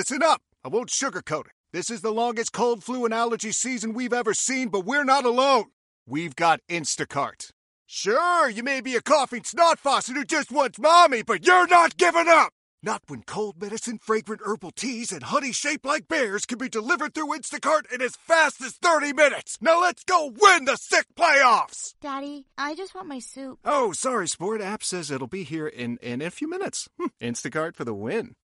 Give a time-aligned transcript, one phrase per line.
[0.00, 0.40] listen up.
[0.64, 1.52] I won't sugarcoat it.
[1.74, 5.26] This is the longest cold, flu, and allergy season we've ever seen, but we're not
[5.26, 5.66] alone.
[6.06, 7.50] We've got Instacart.
[7.84, 11.98] Sure, you may be a coughing snot faucet who just wants mommy, but you're not
[11.98, 12.54] giving up!
[12.82, 17.12] Not when cold medicine, fragrant herbal teas, and honey shaped like bears can be delivered
[17.12, 19.58] through Instacart in as fast as 30 minutes.
[19.60, 21.92] Now let's go win the sick playoffs!
[22.00, 23.58] Daddy, I just want my soup.
[23.66, 24.62] Oh, sorry, Sport.
[24.62, 26.88] App says it'll be here in, in a few minutes.
[26.98, 28.34] Hmm, Instacart for the win.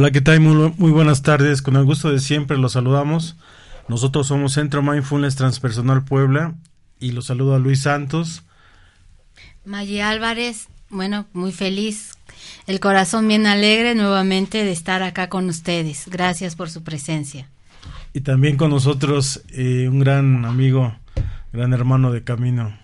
[0.00, 0.38] Hola, ¿qué tal?
[0.38, 1.60] Muy, muy, buenas tardes.
[1.60, 3.34] Con el gusto de siempre los saludamos.
[3.88, 6.54] Nosotros somos Centro Mindfulness Transpersonal Puebla
[7.00, 8.44] y los saludo a Luis Santos.
[9.64, 12.12] Maggie Álvarez, bueno, muy feliz.
[12.68, 16.04] El corazón bien alegre nuevamente de estar acá con ustedes.
[16.06, 17.48] Gracias por su presencia.
[18.12, 20.94] Y también con nosotros eh, un gran amigo,
[21.52, 22.78] gran hermano de camino.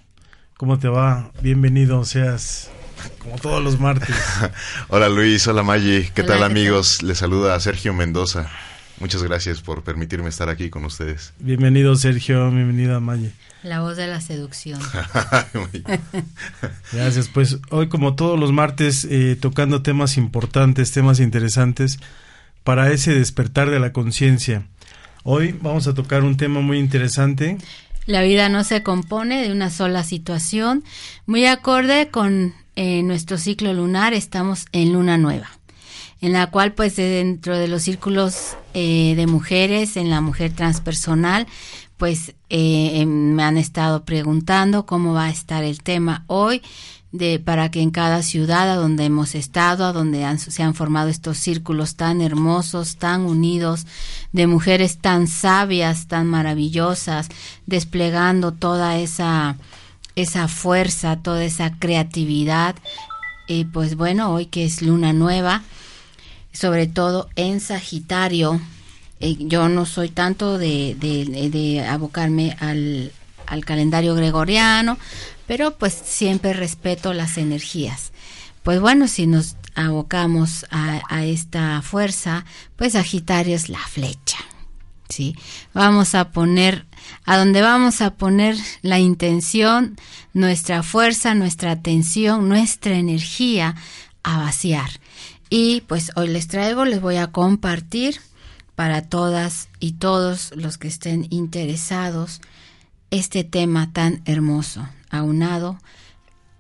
[0.57, 1.31] ¿Cómo te va?
[1.43, 2.71] Bienvenido seas
[3.19, 4.15] como todos los martes.
[4.89, 7.03] hola Luis, hola Maggi, ¿qué tal amigos?
[7.03, 8.48] Les saluda Sergio Mendoza.
[9.01, 11.34] Muchas gracias por permitirme estar aquí con ustedes.
[11.39, 13.33] Bienvenido Sergio, bienvenida Maggi.
[13.62, 14.81] La voz de la seducción.
[16.93, 21.99] gracias, pues hoy como todos los martes eh, tocando temas importantes, temas interesantes
[22.62, 24.67] para ese despertar de la conciencia.
[25.23, 27.59] Hoy vamos a tocar un tema muy interesante.
[28.06, 30.84] La vida no se compone de una sola situación,
[31.24, 35.50] muy acorde con eh, nuestro ciclo lunar, estamos en luna nueva,
[36.20, 41.47] en la cual pues dentro de los círculos eh, de mujeres, en la mujer transpersonal,
[41.97, 46.60] pues eh, me han estado preguntando cómo va a estar el tema hoy
[47.14, 51.08] de para que en cada ciudad a donde hemos estado, a donde se han formado
[51.08, 53.86] estos círculos tan hermosos, tan unidos,
[54.32, 57.28] de mujeres tan sabias, tan maravillosas,
[57.66, 59.56] desplegando toda esa
[60.16, 62.75] esa fuerza, toda esa creatividad.
[63.46, 65.62] Y pues bueno, hoy que es luna nueva,
[66.52, 68.60] sobre todo en Sagitario,
[69.20, 73.12] eh, yo no soy tanto de, de, de abocarme al,
[73.46, 74.98] al calendario gregoriano,
[75.47, 78.12] pero pues siempre respeto las energías.
[78.62, 82.44] Pues bueno, si nos abocamos a, esta fuerza,
[82.77, 84.38] pues Sagitario es la flecha.
[85.09, 85.37] ¿sí?
[85.75, 86.87] Vamos a poner,
[87.25, 89.97] a donde vamos a poner la intención,
[90.32, 93.75] nuestra fuerza, nuestra atención, nuestra energía
[94.22, 94.91] a vaciar.
[95.50, 98.21] Y pues hoy les traigo, les voy a compartir
[98.75, 102.41] para todas y todos los que estén interesados
[103.11, 104.88] este tema tan hermoso,
[105.19, 105.78] aunado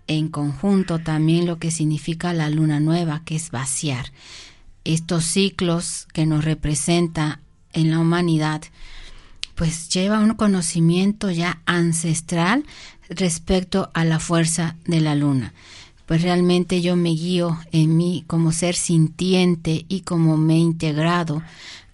[0.06, 4.12] en conjunto también lo que significa la luna nueva, que es vaciar.
[4.84, 7.40] Estos ciclos que nos representa
[7.72, 8.62] en la humanidad,
[9.54, 12.64] pues lleva un conocimiento ya ancestral
[13.08, 15.54] respecto a la fuerza de la luna.
[16.06, 21.42] Pues realmente yo me guío en mí como ser sintiente y como me he integrado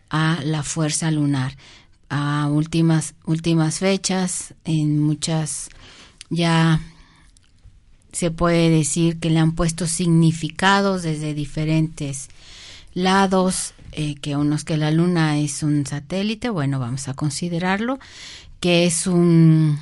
[0.09, 1.57] a la fuerza lunar
[2.09, 5.71] a últimas, últimas fechas, en muchas
[6.31, 6.81] ya
[8.13, 12.29] se puede decir que le han puesto significados desde diferentes
[12.95, 17.99] lados, eh, que unos que la luna es un satélite, bueno, vamos a considerarlo,
[18.61, 19.79] que es un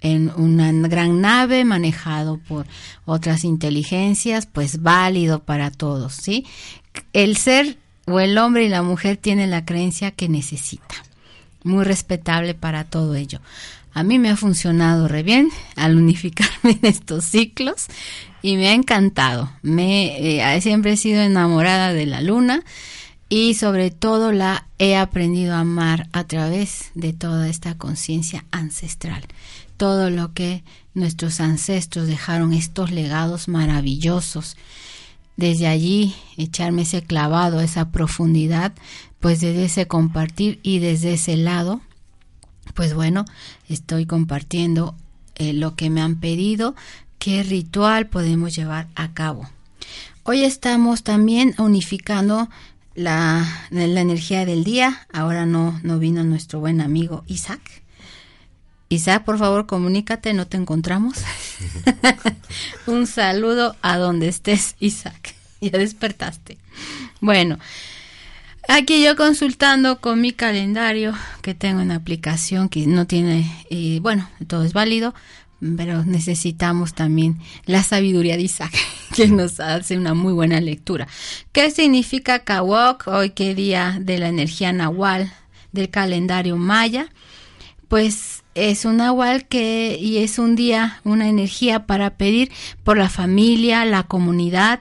[0.00, 2.66] en una gran nave manejado por
[3.04, 6.44] otras inteligencias, pues válido para todos, ¿sí?
[7.12, 10.96] El ser o el hombre y la mujer tienen la creencia que necesita
[11.64, 13.40] muy respetable para todo ello.
[13.94, 16.50] A mí me ha funcionado re bien al unificarme
[16.82, 17.86] en estos ciclos
[18.40, 19.50] y me ha encantado.
[19.62, 22.62] Me eh, siempre he sido enamorada de la luna
[23.28, 29.22] y sobre todo la he aprendido a amar a través de toda esta conciencia ancestral.
[29.76, 30.64] Todo lo que
[30.94, 34.56] nuestros ancestros dejaron estos legados maravillosos.
[35.36, 38.72] Desde allí echarme ese clavado, esa profundidad,
[39.18, 41.80] pues desde ese compartir y desde ese lado,
[42.74, 43.24] pues bueno,
[43.68, 44.94] estoy compartiendo
[45.36, 46.74] eh, lo que me han pedido,
[47.18, 49.48] qué ritual podemos llevar a cabo.
[50.24, 52.48] Hoy estamos también unificando
[52.94, 55.06] la, la energía del día.
[55.12, 57.82] Ahora no, no vino nuestro buen amigo Isaac.
[58.88, 61.16] Isaac, por favor, comunícate, no te encontramos.
[62.86, 65.34] Un saludo a donde estés, Isaac.
[65.62, 66.58] Ya despertaste.
[67.20, 67.58] Bueno,
[68.72, 74.28] aquí yo consultando con mi calendario, que tengo una aplicación que no tiene, y bueno,
[74.46, 75.14] todo es válido,
[75.76, 78.72] pero necesitamos también la sabiduría de Isaac,
[79.14, 81.06] que nos hace una muy buena lectura.
[81.52, 83.08] ¿Qué significa Kawok?
[83.08, 85.32] Hoy, qué día de la energía nahual
[85.72, 87.08] del calendario maya.
[87.88, 92.50] Pues es un nahual que y es un día, una energía para pedir
[92.84, 94.80] por la familia, la comunidad,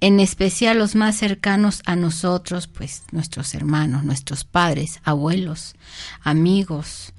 [0.00, 5.74] en especial los más cercanos a nosotros, pues nuestros hermanos, nuestros padres, abuelos,
[6.22, 7.12] amigos,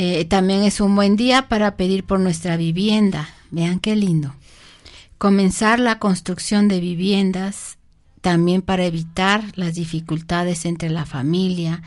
[0.00, 3.28] eh, también es un buen día para pedir por nuestra vivienda.
[3.50, 4.32] Vean qué lindo.
[5.18, 7.77] Comenzar la construcción de viviendas,
[8.20, 11.82] también para evitar las dificultades entre la familia,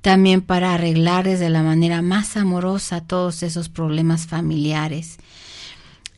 [0.00, 5.18] también para arreglar desde la manera más amorosa todos esos problemas familiares.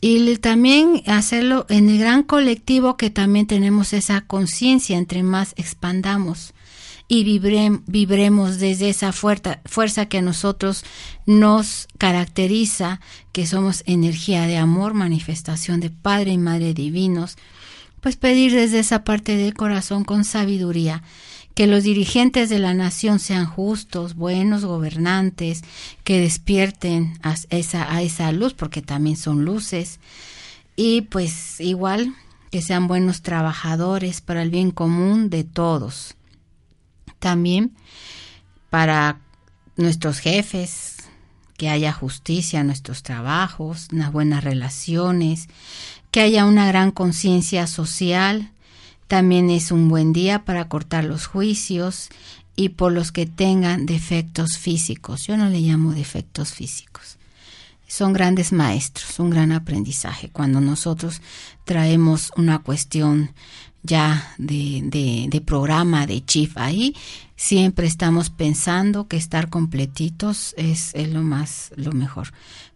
[0.01, 6.53] Y también hacerlo en el gran colectivo que también tenemos esa conciencia entre más expandamos
[7.09, 10.85] y vibremos desde esa fuerza, fuerza que a nosotros
[11.27, 13.01] nos caracteriza,
[13.33, 17.37] que somos energía de amor, manifestación de Padre y Madre divinos,
[18.05, 21.03] pues pedir desde esa parte del corazón con sabiduría
[21.55, 25.63] que los dirigentes de la nación sean justos, buenos gobernantes,
[26.05, 30.01] que despierten a esa, a esa luz, porque también son luces,
[30.77, 32.15] y pues igual
[32.51, 36.15] que sean buenos trabajadores para el bien común de todos.
[37.21, 37.73] También
[38.69, 39.19] para
[39.79, 40.95] nuestros jefes,
[41.57, 45.49] que haya justicia en nuestros trabajos, unas buenas relaciones,
[46.15, 48.53] que haya una gran conciencia social.
[49.09, 52.09] También es un buen día para cortar los juicios
[52.55, 55.27] y por los que tengan defectos físicos.
[55.27, 57.17] Yo no le llamo defectos físicos.
[57.89, 60.29] Son grandes maestros, un gran aprendizaje.
[60.29, 61.21] Cuando nosotros
[61.65, 63.33] traemos una cuestión
[63.83, 66.95] ya de, de, programa, de chief ahí,
[67.35, 72.33] siempre estamos pensando que estar completitos es, es, lo más, lo mejor.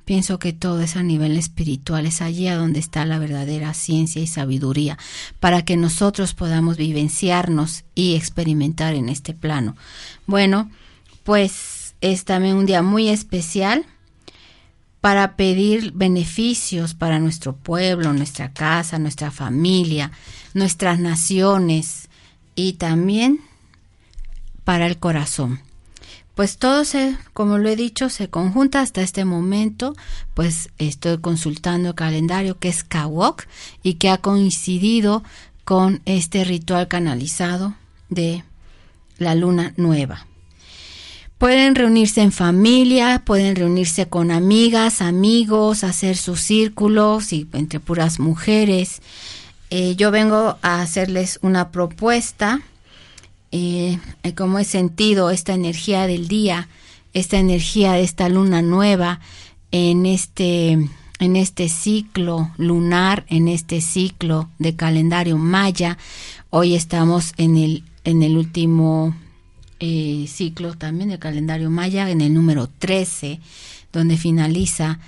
[0.08, 4.22] Pienso que todo es a nivel espiritual, es allí a donde está la verdadera ciencia
[4.22, 4.96] y sabiduría,
[5.38, 9.76] para que nosotros podamos vivenciarnos y experimentar en este plano.
[10.25, 10.70] Bueno,
[11.25, 13.84] pues es también un día muy especial
[15.02, 20.10] para pedir beneficios para nuestro pueblo, nuestra casa, nuestra familia,
[20.55, 22.08] nuestras naciones
[22.55, 23.40] y también
[24.64, 25.68] para el corazón.
[26.38, 29.96] Pues todo se, como lo he dicho, se conjunta hasta este momento,
[30.35, 33.43] pues estoy consultando el calendario que es Kawok
[33.82, 35.25] y que ha coincidido
[35.64, 37.75] con este ritual canalizado
[38.08, 38.44] de
[39.19, 40.29] la luna nueva.
[41.38, 48.20] Pueden reunirse en familia, pueden reunirse con amigas, amigos, hacer sus círculos y entre puras
[48.20, 49.02] mujeres.
[49.70, 52.61] Eh, yo vengo a hacerles una propuesta,
[53.50, 53.98] eh,
[54.36, 56.68] cómo he sentido esta energía del día,
[57.14, 59.20] esta energía de esta luna nueva
[59.70, 60.72] en este,
[61.18, 65.98] en este ciclo lunar, en este ciclo de calendario maya.
[66.50, 69.14] Hoy estamos en el, en el último
[69.80, 73.40] eh, ciclo también del calendario maya, en el número 13,
[73.92, 74.98] donde finaliza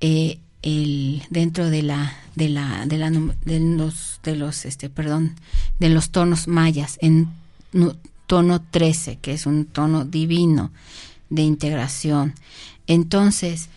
[0.00, 5.34] eh, el, dentro de la de la de la de los de los este perdón
[5.78, 7.28] de los tonos mayas en
[8.26, 10.70] tono 13 que es un tono divino
[11.28, 12.34] de integración.
[12.86, 13.68] Entonces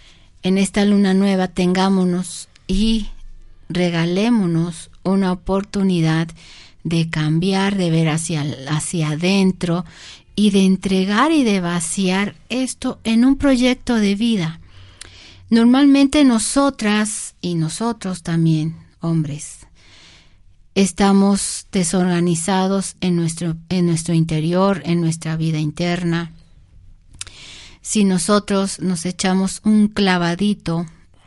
[0.43, 3.07] en esta luna nueva tengámonos y
[3.69, 6.27] regalémonos una oportunidad
[6.83, 9.85] de cambiar, de ver hacia, hacia adentro
[10.35, 14.59] y de entregar y de vaciar esto en un proyecto de vida.
[15.49, 19.62] Normalmente nosotras y nosotros también, hombres,
[20.75, 26.31] estamos desorganizados en nuestro, en nuestro interior, en nuestra vida interna.
[27.81, 30.85] Si nosotros nos echamos un clavadito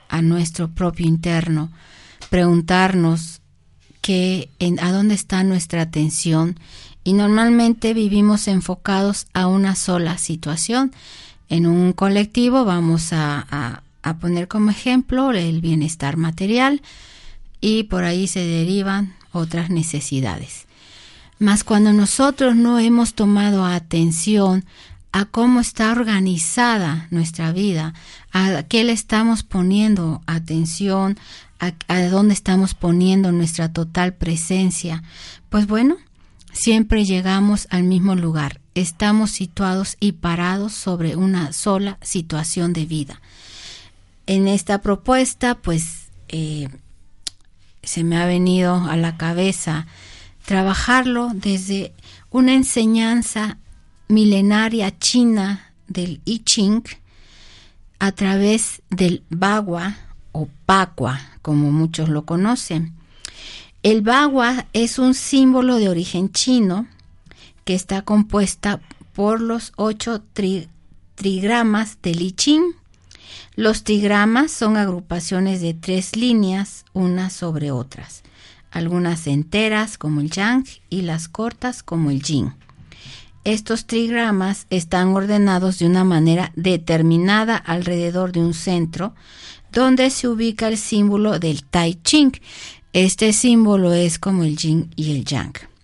[0.08, 1.70] a nuestro propio interno,
[2.30, 3.40] preguntarnos
[4.00, 4.50] que
[4.80, 6.58] a dónde está nuestra atención
[7.04, 10.92] y normalmente vivimos enfocados a una sola situación.
[11.48, 16.82] En un colectivo vamos a, a poner como ejemplo el bienestar material
[17.60, 20.66] y por ahí se derivan otras necesidades.
[21.38, 24.64] Mas cuando nosotros no hemos tomado atención
[25.12, 27.94] a cómo está organizada nuestra vida,
[28.32, 31.18] a qué le estamos poniendo atención,
[31.58, 35.02] a, dónde estamos poniendo nuestra total presencia,
[35.48, 35.96] pues bueno,
[36.52, 38.60] siempre llegamos al mismo lugar.
[38.74, 43.20] Estamos situados y parados sobre una sola situación de vida.
[44.26, 46.68] en esta propuesta, pues eh,
[47.86, 49.86] se me ha venido a la cabeza
[50.44, 51.94] trabajarlo desde
[52.30, 53.58] una enseñanza
[54.08, 56.82] milenaria china del I Ching
[57.98, 59.96] a través del Bagua
[60.32, 62.92] o Pacua, como muchos lo conocen.
[63.82, 66.86] El Bagua es un símbolo de origen chino
[67.64, 68.80] que está compuesta
[69.12, 70.22] por los ocho
[71.14, 72.62] trigramas del I Ching.
[73.54, 78.22] Los trigramas son agrupaciones de tres líneas, unas sobre otras,
[78.70, 82.54] algunas enteras como el Yang y las cortas como el Jin.
[83.44, 89.14] Estos trigramas están ordenados de una manera determinada alrededor de un centro,
[89.70, 92.32] donde se ubica el símbolo del Tai Ching.
[92.92, 95.75] Este símbolo es como el Yin y el Yang.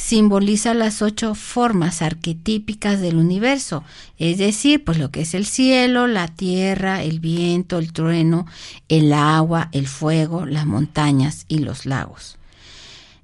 [0.00, 3.84] Simboliza las ocho formas arquetípicas del universo,
[4.18, 8.46] es decir, pues lo que es el cielo, la tierra, el viento, el trueno,
[8.88, 12.38] el agua, el fuego, las montañas y los lagos.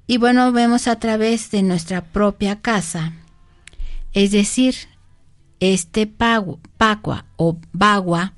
[0.06, 3.14] Y bueno, vemos a través de nuestra propia casa
[4.16, 4.75] es decir,
[5.61, 8.33] este pacua o bagua,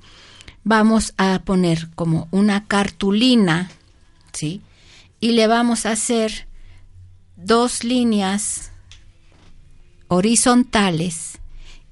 [0.65, 3.71] vamos a poner como una cartulina,
[4.33, 4.61] ¿sí?
[5.21, 6.48] Y le vamos a hacer
[7.43, 8.71] dos líneas
[10.07, 11.39] horizontales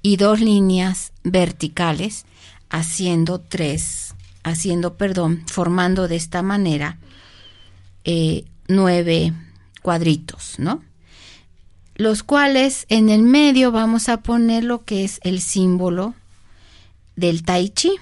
[0.02, 2.24] y dos líneas verticales,
[2.70, 6.98] haciendo tres, haciendo, perdón, formando de esta manera
[8.04, 9.32] eh, nueve
[9.82, 10.82] cuadritos, ¿no?
[11.98, 16.14] los cuales en el medio vamos a poner lo que es el símbolo
[17.16, 17.96] del tai chi.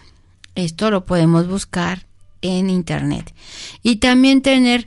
[0.55, 2.07] Esto lo podemos buscar
[2.43, 3.35] en internet.
[3.83, 4.87] Y también tener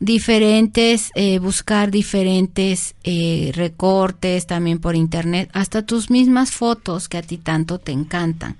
[0.00, 7.22] diferentes, eh, buscar diferentes eh, recortes también por internet, hasta tus mismas fotos que a
[7.22, 8.56] ti tanto te encantan.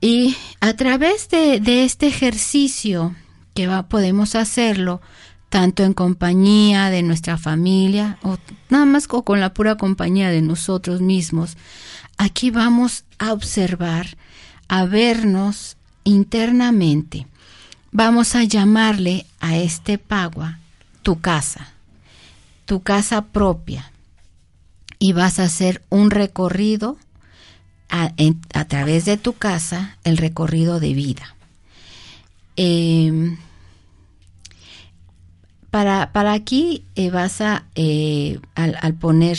[0.00, 3.14] Y a través de, de este ejercicio
[3.54, 5.00] que va, podemos hacerlo,
[5.48, 8.38] tanto en compañía de nuestra familia o
[8.70, 11.58] nada más con la pura compañía de nosotros mismos.
[12.16, 14.16] Aquí vamos a observar,
[14.68, 17.26] a vernos internamente.
[17.94, 20.58] Vamos a llamarle a este pagua
[21.02, 21.74] tu casa,
[22.64, 23.92] tu casa propia.
[24.98, 26.96] Y vas a hacer un recorrido
[27.90, 28.14] a,
[28.64, 31.36] través de tu casa, el recorrido de vida.
[32.56, 33.36] Eh,
[35.70, 39.38] para, para aquí eh, vas a, eh, al, poner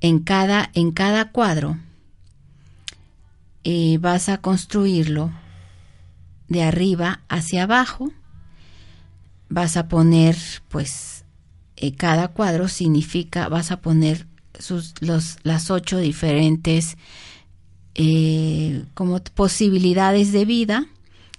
[0.00, 1.78] en cada, en cada cuadro,
[3.62, 5.30] eh, vas a construirlo
[6.48, 8.12] de arriba hacia abajo.
[9.48, 10.36] Vas a poner,
[10.68, 11.24] pues,
[11.96, 14.26] cada cuadro significa, vas a poner
[14.58, 16.96] sus, los, las ocho diferentes
[18.94, 20.86] como posibilidades de vida,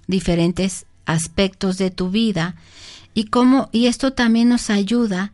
[0.08, 2.56] diferentes aspectos de tu vida
[3.14, 5.34] y cómo y esto también nos ayuda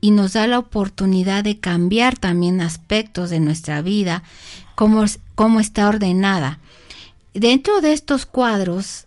[0.00, 4.22] y nos da la oportunidad de cambiar también aspectos de nuestra vida,
[4.76, 5.04] cómo,
[5.34, 6.60] cómo está ordenada.
[7.38, 9.06] Dentro de estos cuadros,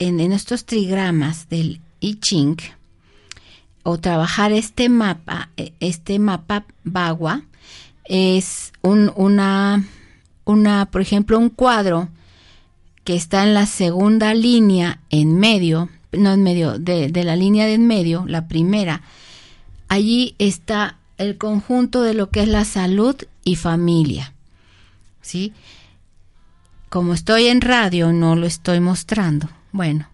[0.00, 2.56] en, estos trigramas del I Ching,
[3.84, 7.42] o trabajar este mapa, e, este mapa Bagua,
[8.04, 9.84] es un, una,
[10.44, 12.08] una, por ejemplo, un cuadro
[13.04, 17.66] que está en la segunda línea en medio no en medio, de, de la línea
[17.66, 19.02] de en medio, la primera,
[19.86, 24.34] allí está el conjunto de lo que es la salud y familia.
[25.20, 25.52] ¿Sí?
[26.90, 29.48] Como estoy en radio, no lo estoy mostrando.
[29.70, 30.08] Bueno,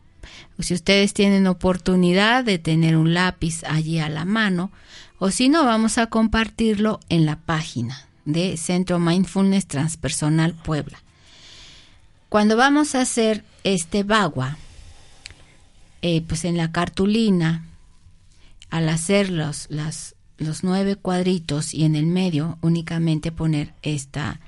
[0.59, 4.71] si ustedes tienen oportunidad de tener un lápiz allí a la mano,
[5.18, 10.99] o si no, vamos a compartirlo en la página de Centro Mindfulness Transpersonal Puebla.
[12.28, 14.59] Cuando vamos a hacer este bagua,
[16.02, 17.64] eh, pues en la cartulina,
[18.68, 24.40] al hacer los, los nueve cuadritos y en el medio únicamente poner esta,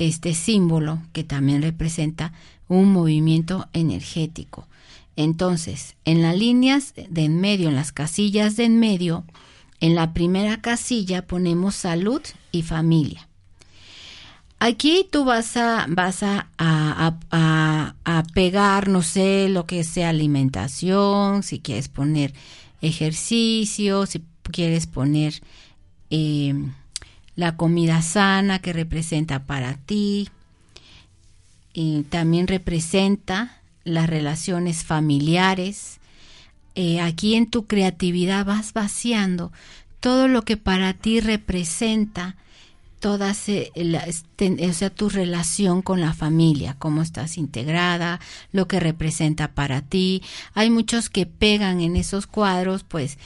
[0.00, 2.32] este símbolo que también representa
[2.68, 4.66] un movimiento energético.
[5.14, 9.24] Entonces, en las líneas de en medio, en las casillas de en medio,
[9.80, 13.28] en la primera casilla ponemos salud y familia.
[14.58, 21.60] Aquí tú vas a, vas a, a, pegar, no sé, lo que sea alimentación, si
[21.60, 22.32] quieres poner
[22.80, 25.40] ejercicio, si quieres poner
[26.10, 26.72] em,
[27.36, 30.28] la comida sana que representa para ti.
[31.72, 35.98] Y también representa las relaciones familiares.
[36.74, 39.52] Eh, aquí en tu creatividad vas vaciando
[40.00, 42.36] todo lo que para ti representa
[43.00, 48.20] toda o sea, tu relación con la familia, cómo estás integrada,
[48.52, 50.22] lo que representa para ti.
[50.52, 53.18] Hay muchos que pegan en esos cuadros, pues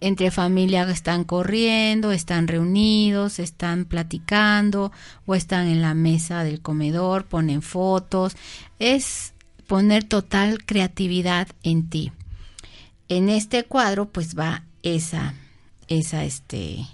[0.00, 4.92] entre familia están corriendo, están reunidos, están platicando
[5.26, 8.36] o están en la mesa del comedor, ponen fotos.
[8.78, 9.34] Es
[9.66, 12.12] poner total creatividad en ti.
[13.08, 15.34] En este cuadro pues va esa
[15.88, 16.86] esa este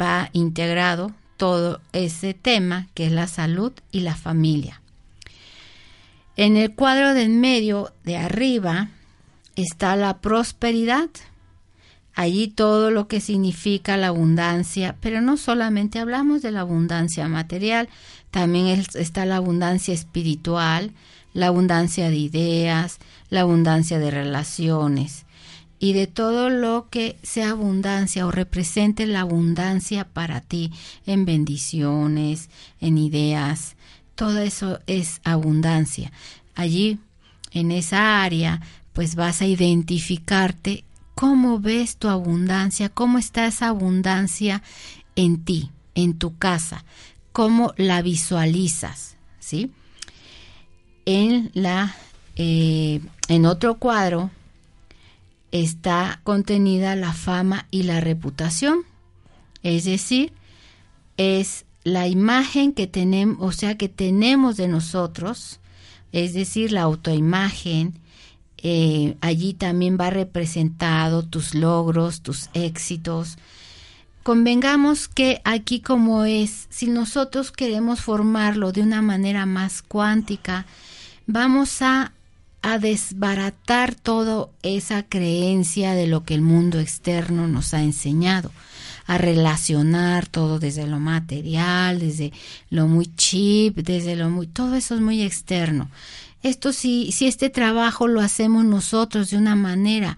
[0.00, 4.82] va integrado todo ese tema que es la salud y la familia.
[6.36, 8.90] En el cuadro del medio de arriba
[9.56, 11.08] está la prosperidad.
[12.18, 17.88] Allí todo lo que significa la abundancia, pero no solamente hablamos de la abundancia material,
[18.32, 20.90] también está la abundancia espiritual,
[21.32, 22.98] la abundancia de ideas,
[23.30, 25.26] la abundancia de relaciones
[25.78, 30.72] y de todo lo que sea abundancia o represente la abundancia para ti
[31.06, 33.76] en bendiciones, en ideas,
[34.16, 36.10] todo eso es abundancia.
[36.56, 36.98] Allí,
[37.52, 38.60] en esa área,
[38.92, 40.82] pues vas a identificarte
[41.18, 44.62] cómo ves tu abundancia, cómo está esa abundancia
[45.16, 46.84] en ti, en tu casa,
[47.32, 49.72] cómo la visualizas, ¿sí?
[51.06, 51.96] En la
[52.36, 54.30] eh, en otro cuadro
[55.50, 58.82] está contenida la fama y la reputación.
[59.64, 60.32] Es decir,
[61.16, 65.58] es la imagen que tenemos, o sea, que tenemos de nosotros,
[66.12, 67.98] es decir, la autoimagen.
[68.62, 73.38] Eh, allí también va representado tus logros, tus éxitos.
[74.22, 80.66] Convengamos que aquí como es, si nosotros queremos formarlo de una manera más cuántica,
[81.26, 82.12] vamos a
[82.62, 88.50] a desbaratar toda esa creencia de lo que el mundo externo nos ha enseñado,
[89.06, 92.32] a relacionar todo desde lo material, desde
[92.70, 95.88] lo muy cheap, desde lo muy, todo eso es muy externo.
[96.42, 100.16] Esto sí, si este trabajo lo hacemos nosotros de una manera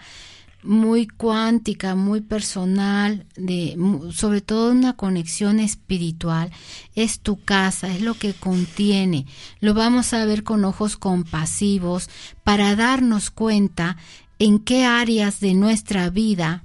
[0.62, 3.77] muy cuántica, muy personal, de,
[4.12, 6.51] sobre todo una conexión espiritual,
[6.94, 9.27] es tu casa, es lo que contiene.
[9.61, 12.11] Lo vamos a ver con ojos compasivos
[12.44, 13.97] para darnos cuenta
[14.38, 16.64] en qué áreas de nuestra vida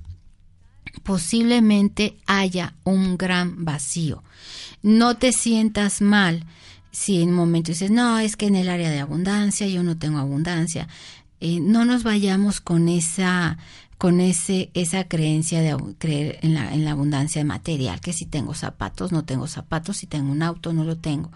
[1.03, 4.23] posiblemente haya un gran vacío.
[4.81, 6.45] No te sientas mal
[6.95, 9.97] si en un momento dices, no, es que en el área de abundancia yo no
[9.97, 10.87] tengo abundancia.
[11.41, 13.57] Eh, no nos vayamos con esa
[13.97, 18.53] con ese, esa creencia de creer en la, en la abundancia material, que si tengo
[18.53, 21.31] zapatos, no tengo zapatos, si tengo un auto, no lo tengo.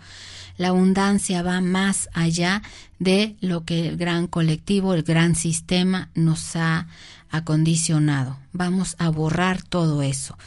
[0.57, 2.61] La abundancia va más allá
[2.99, 6.87] de lo que el gran colectivo, el gran sistema nos ha
[7.29, 8.37] acondicionado.
[8.51, 10.37] Vamos a borrar todo eso.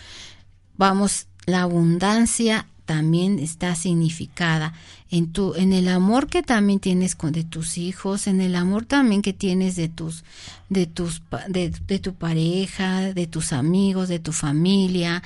[0.77, 4.75] Vamos, la abundancia también está significada
[5.11, 8.85] en tu en el amor que también tienes con de tus hijos, en el amor
[8.85, 10.25] también que tienes de tus
[10.69, 15.23] de tus de, de tu pareja, de tus amigos, de tu familia,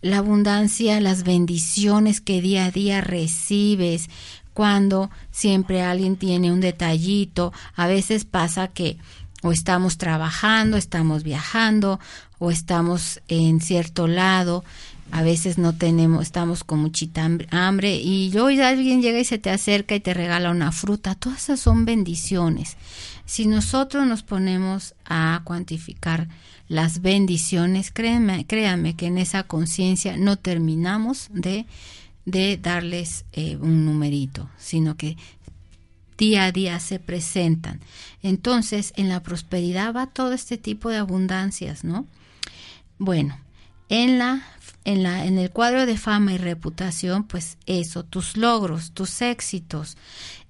[0.00, 4.08] la abundancia, las bendiciones que día a día recibes
[4.54, 8.96] cuando siempre alguien tiene un detallito, a veces pasa que
[9.42, 12.00] o estamos trabajando, estamos viajando
[12.38, 14.64] o estamos en cierto lado
[15.12, 19.50] a veces no tenemos, estamos con muchita hambre y luego alguien llega y se te
[19.50, 21.14] acerca y te regala una fruta.
[21.14, 22.78] Todas esas son bendiciones.
[23.26, 26.28] Si nosotros nos ponemos a cuantificar
[26.66, 31.66] las bendiciones, créanme, créanme que en esa conciencia no terminamos de,
[32.24, 35.18] de darles eh, un numerito, sino que
[36.16, 37.80] día a día se presentan.
[38.22, 42.06] Entonces, en la prosperidad va todo este tipo de abundancias, ¿no?
[42.98, 43.38] Bueno,
[43.90, 44.42] en la
[44.84, 49.96] en, la, en el cuadro de fama y reputación, pues eso, tus logros, tus éxitos.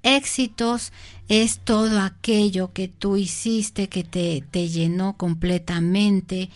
[0.03, 0.92] Éxitos
[1.29, 6.51] es todo aquello que tú hiciste que te, te llenó completamente,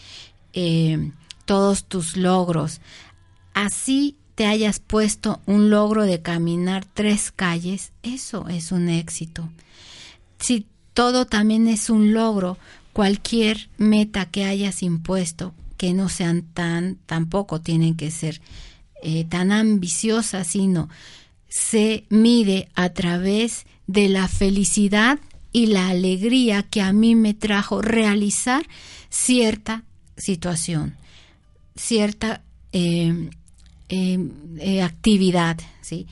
[0.53, 1.13] eh,
[1.45, 2.81] todos tus logros.
[3.55, 9.49] Así te hayas puesto un logro de caminar tres calles, eso es un éxito.
[10.39, 12.59] Si todo también es un logro,
[12.93, 18.41] cualquier meta que hayas impuesto, que no sean tan, tampoco tienen que ser
[19.03, 20.89] eh, tan ambiciosas, sino
[21.49, 25.19] se mide a través de la felicidad
[25.53, 28.67] y la alegría que a mí me trajo realizar
[29.09, 29.85] cierta
[30.17, 30.97] situación,
[31.77, 33.31] cierta eh,
[33.89, 36.07] eh, actividad, ¿sí?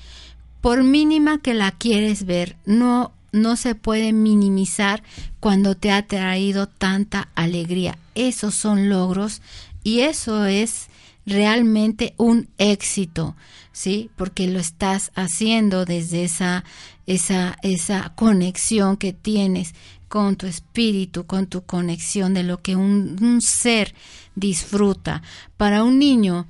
[0.60, 5.02] Por mínima que la quieres ver, no no se puede minimizar
[5.40, 7.98] cuando te ha traído tanta alegría.
[8.14, 9.42] Esos son logros
[9.82, 10.88] y eso es
[11.26, 13.34] realmente un éxito,
[13.72, 14.10] ¿sí?
[14.16, 16.64] Porque lo estás haciendo desde esa,
[17.06, 19.74] esa, esa conexión que tienes
[20.08, 23.94] con tu espíritu, con tu conexión de lo que un, un ser
[24.36, 25.22] disfruta.
[25.56, 26.46] Para un niño,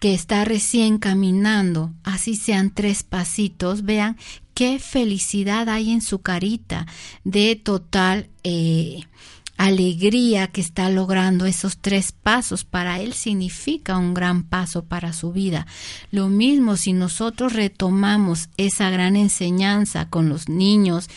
[0.00, 4.16] que está recién caminando, así sean tres pasitos, vean
[4.58, 6.84] qué felicidad hay en su carita
[7.22, 9.04] de total eh,
[9.56, 12.64] alegría que está logrando esos tres pasos.
[12.64, 15.68] Para él significa un gran paso para su vida.
[16.10, 21.08] Lo mismo si nosotros retomamos esa gran enseñanza con los niños,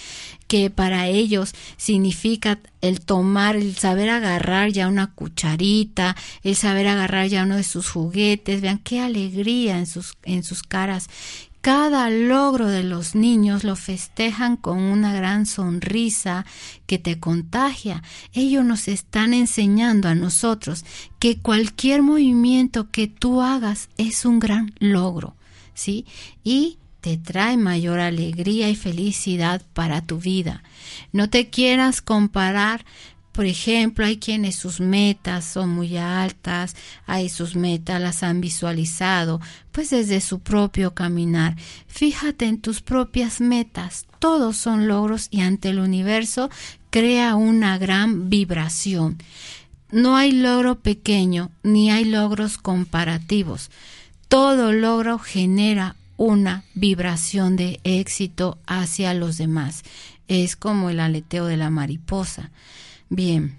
[0.47, 7.25] que para ellos significa el tomar, el saber agarrar ya una cucharita, el saber agarrar
[7.25, 11.10] ya uno de sus juguetes, vean qué alegría en sus, en sus caras,
[11.62, 16.45] cada logro de los niños lo festejan con una gran sonrisa
[16.88, 18.02] que te contagia.
[18.34, 20.84] Ellos nos están enseñando a nosotros
[21.19, 25.36] que cualquier movimiento que tú hagas es un gran logro,
[25.76, 26.06] ¿sí?
[26.43, 30.63] Y te trae mayor alegría y felicidad para tu vida.
[31.12, 32.86] No te quieras comparar
[33.32, 39.39] por ejemplo, hay quienes sus metas son muy altas, hay sus metas las han visualizado,
[39.72, 41.56] pues desde su propio caminar.
[41.88, 46.50] Fíjate en tus propias metas, todos son logros y ante el universo
[46.89, 49.17] crea una gran vibración.
[49.91, 53.72] No hay logro pequeño ni hay logros comparativos.
[54.28, 59.84] Todo logro genera una vibración de éxito hacia los demás.
[60.28, 62.52] Es como el aleteo de la mariposa.
[63.13, 63.58] Bien,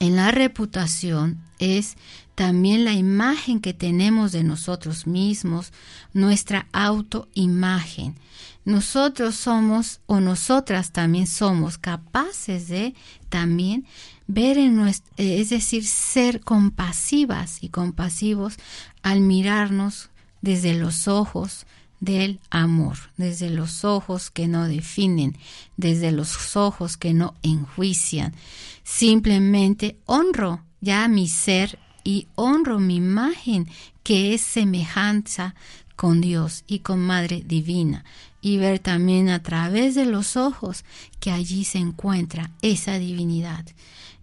[0.00, 1.96] en la reputación es
[2.34, 5.72] también la imagen que tenemos de nosotros mismos,
[6.12, 8.16] nuestra autoimagen.
[8.64, 12.96] Nosotros somos o nosotras también somos capaces de
[13.28, 13.86] también
[14.26, 18.56] ver en nuestro, es decir, ser compasivas y compasivos
[19.02, 20.10] al mirarnos
[20.42, 21.66] desde los ojos
[22.00, 25.36] del amor, desde los ojos que no definen,
[25.76, 28.34] desde los ojos que no enjuician.
[28.84, 33.68] Simplemente honro ya mi ser y honro mi imagen
[34.02, 35.54] que es semejanza
[35.96, 38.04] con Dios y con Madre Divina
[38.40, 40.84] y ver también a través de los ojos
[41.18, 43.66] que allí se encuentra esa divinidad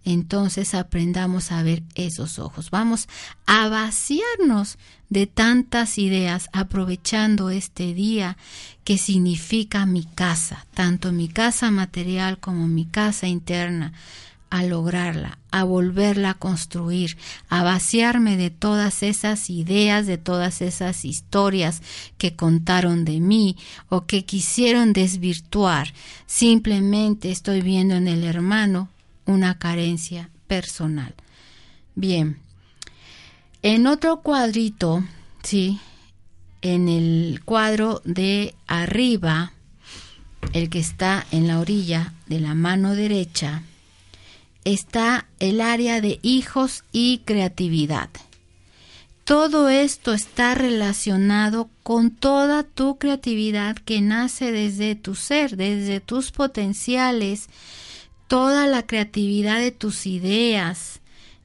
[0.06, 2.70] entonces aprendamos a ver esos ojos.
[2.70, 3.08] Vamos
[3.44, 4.78] a vaciarnos
[5.10, 8.36] de tantas ideas aprovechando este día
[8.84, 13.94] que significa mi casa, tanto mi casa material como mi casa interna,
[14.48, 17.16] a lograrla, a volverla a construir,
[17.48, 21.82] a vaciarme de todas esas ideas, de todas esas historias
[22.16, 23.56] que contaron de mí
[23.88, 25.92] o que quisieron desvirtuar.
[26.26, 28.88] Simplemente estoy viendo en el hermano
[29.26, 31.14] una carencia personal.
[31.94, 32.38] Bien,
[33.62, 35.04] en otro cuadrito,
[35.42, 35.80] sí,
[36.62, 39.52] en el cuadro de arriba,
[40.52, 43.62] el que está en la orilla de la mano derecha,
[44.64, 48.10] está el área de hijos y creatividad.
[49.24, 56.30] Todo esto está relacionado con toda tu creatividad que nace desde tu ser, desde tus
[56.30, 57.48] potenciales,
[58.28, 61.00] toda la creatividad de tus ideas,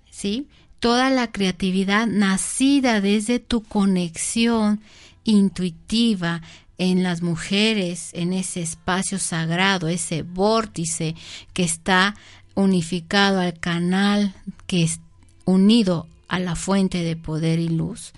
[0.10, 0.48] ¿sí?
[0.80, 4.82] Toda la creatividad nacida desde tu conexión
[5.24, 6.42] intuitiva
[6.78, 11.16] en las mujeres, en ese espacio sagrado, ese vórtice
[11.54, 12.16] que está
[12.56, 14.34] unificado al canal
[14.66, 15.00] que es
[15.46, 18.14] unido a la fuente de poder y luz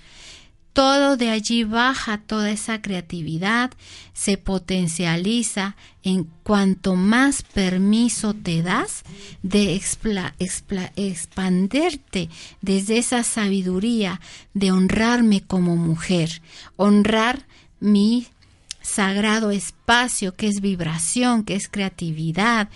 [0.74, 3.72] todo de allí baja toda esa creatividad,
[4.14, 9.04] se potencializa en cuanto más permiso te das
[9.44, 9.80] de
[10.96, 12.30] expanderte
[12.62, 14.20] desde esa sabiduría
[14.54, 16.42] de honrarme como mujer,
[16.76, 17.46] honrar
[17.80, 18.28] mi
[18.82, 22.70] sagrado espacio que es vibración, que es creatividad,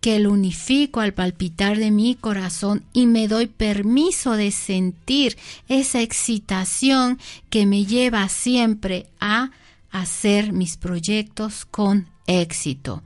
[0.00, 5.36] que lo unifico al palpitar de mi corazón y me doy permiso de sentir
[5.68, 7.18] esa excitación
[7.50, 9.50] que me lleva siempre a
[9.90, 13.02] hacer mis proyectos con éxito.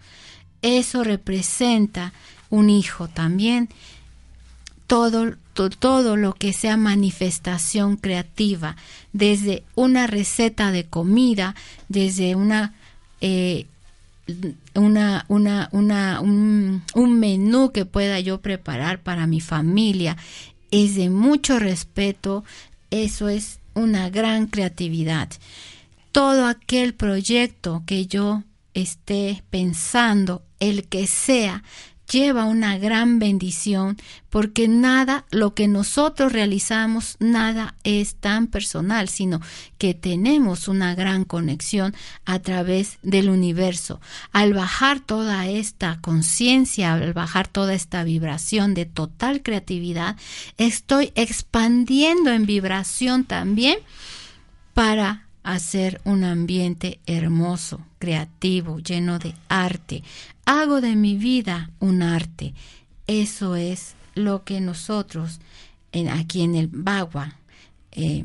[0.62, 2.12] Eso representa
[2.48, 3.68] un hijo también.
[4.86, 5.34] Todo,
[5.78, 8.76] todo lo que sea manifestación creativa,
[9.12, 11.54] desde una receta de comida,
[11.88, 12.74] desde una
[13.20, 13.66] eh,
[14.74, 20.16] una, una, una, un, un menú que pueda yo preparar para mi familia
[20.70, 22.44] es de mucho respeto,
[22.90, 25.30] eso es una gran creatividad.
[26.12, 31.62] Todo aquel proyecto que yo esté pensando, el que sea,
[32.10, 33.96] lleva una gran bendición
[34.30, 39.40] porque nada, lo que nosotros realizamos, nada es tan personal, sino
[39.78, 44.00] que tenemos una gran conexión a través del universo.
[44.32, 50.16] Al bajar toda esta conciencia, al bajar toda esta vibración de total creatividad,
[50.58, 53.78] estoy expandiendo en vibración también
[54.72, 60.02] para hacer un ambiente hermoso, creativo, lleno de arte.
[60.46, 62.54] Hago de mi vida un arte.
[63.06, 65.40] Eso es lo que nosotros
[65.92, 67.36] en, aquí en el Bagua
[67.92, 68.24] eh,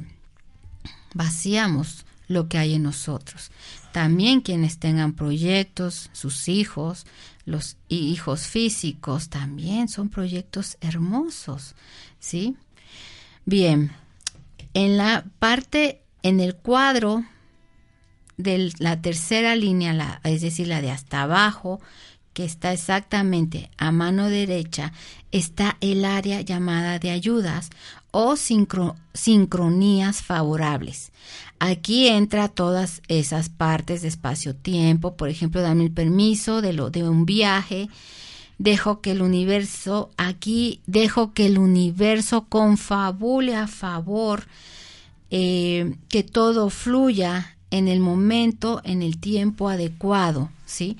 [1.13, 3.51] vaciamos lo que hay en nosotros.
[3.91, 7.05] También quienes tengan proyectos, sus hijos,
[7.45, 11.75] los hijos físicos, también son proyectos hermosos,
[12.19, 12.55] ¿sí?
[13.45, 13.91] Bien,
[14.73, 17.25] en la parte en el cuadro
[18.37, 21.81] de la tercera línea, es decir, la de hasta abajo,
[22.33, 24.93] que está exactamente a mano derecha,
[25.31, 27.69] está el área llamada de ayudas
[28.11, 31.11] o sincronías favorables.
[31.59, 37.07] Aquí entra todas esas partes de espacio-tiempo, por ejemplo, dame el permiso de lo de
[37.07, 37.89] un viaje,
[38.57, 44.45] dejo que el universo, aquí dejo que el universo confabule a favor
[45.31, 50.97] eh, que todo fluya en el momento, en el tiempo adecuado, ¿sí?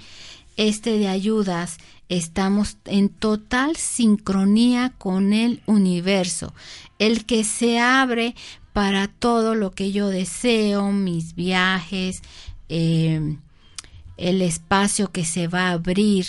[0.60, 1.78] Este de ayudas,
[2.10, 6.54] estamos en total sincronía con el universo,
[7.00, 8.36] el que se abre
[8.74, 12.24] para todo lo que yo deseo, mis viajes,
[12.68, 13.38] eh,
[14.18, 16.26] el espacio que se va a abrir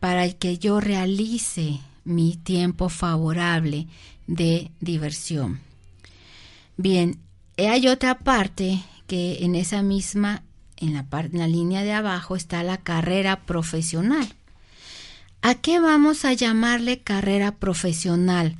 [0.00, 3.86] para que yo realice mi tiempo favorable
[4.26, 5.60] de diversión.
[6.76, 7.18] Bien,
[7.56, 10.42] hay otra parte que en esa misma,
[10.82, 10.94] en
[11.38, 14.26] la, línea de abajo, está la carrera profesional.
[15.40, 18.56] ¿A qué vamos a llamarle carrera profesional?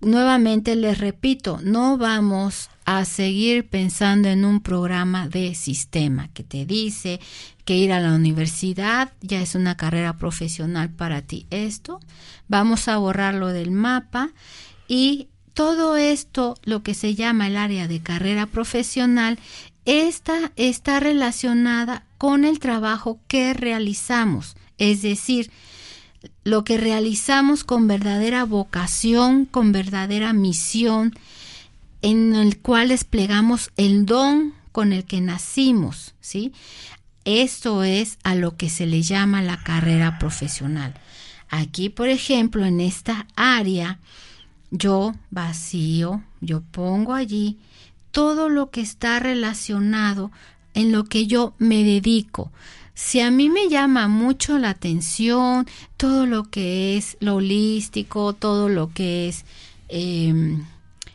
[0.00, 6.66] Nuevamente les repito, no vamos a seguir pensando en un programa de sistema que te
[6.66, 7.20] dice
[7.64, 11.46] que ir a la universidad ya es una carrera profesional para ti.
[11.50, 12.00] Esto
[12.48, 14.30] vamos a borrarlo del mapa
[14.86, 19.38] y todo esto, lo que se llama el área de carrera profesional,
[19.84, 25.50] esta está relacionada con el trabajo que realizamos, es decir,
[26.42, 31.14] lo que realizamos con verdadera vocación, con verdadera misión,
[32.02, 36.52] en el cual desplegamos el don con el que nacimos, ¿sí?
[37.24, 40.94] Esto es a lo que se le llama la carrera profesional.
[41.48, 43.98] Aquí, por ejemplo, en esta área,
[44.70, 47.58] yo vacío, yo pongo allí
[48.14, 50.30] todo lo que está relacionado
[50.72, 52.52] en lo que yo me dedico.
[52.94, 58.68] Si a mí me llama mucho la atención todo lo que es lo holístico, todo
[58.68, 59.44] lo que es
[59.88, 60.32] eh,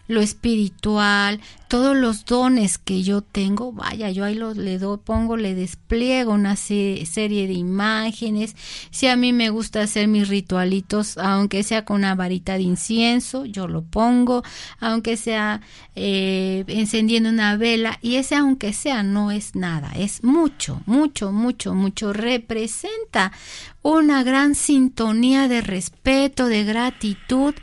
[0.09, 5.37] lo espiritual, todos los dones que yo tengo, vaya, yo ahí lo, le doy, pongo,
[5.37, 8.55] le despliego una serie de imágenes.
[8.89, 13.45] Si a mí me gusta hacer mis ritualitos, aunque sea con una varita de incienso,
[13.45, 14.43] yo lo pongo,
[14.79, 15.61] aunque sea
[15.95, 21.75] eh, encendiendo una vela, y ese aunque sea no es nada, es mucho, mucho, mucho,
[21.75, 23.31] mucho, representa
[23.83, 27.53] una gran sintonía de respeto, de gratitud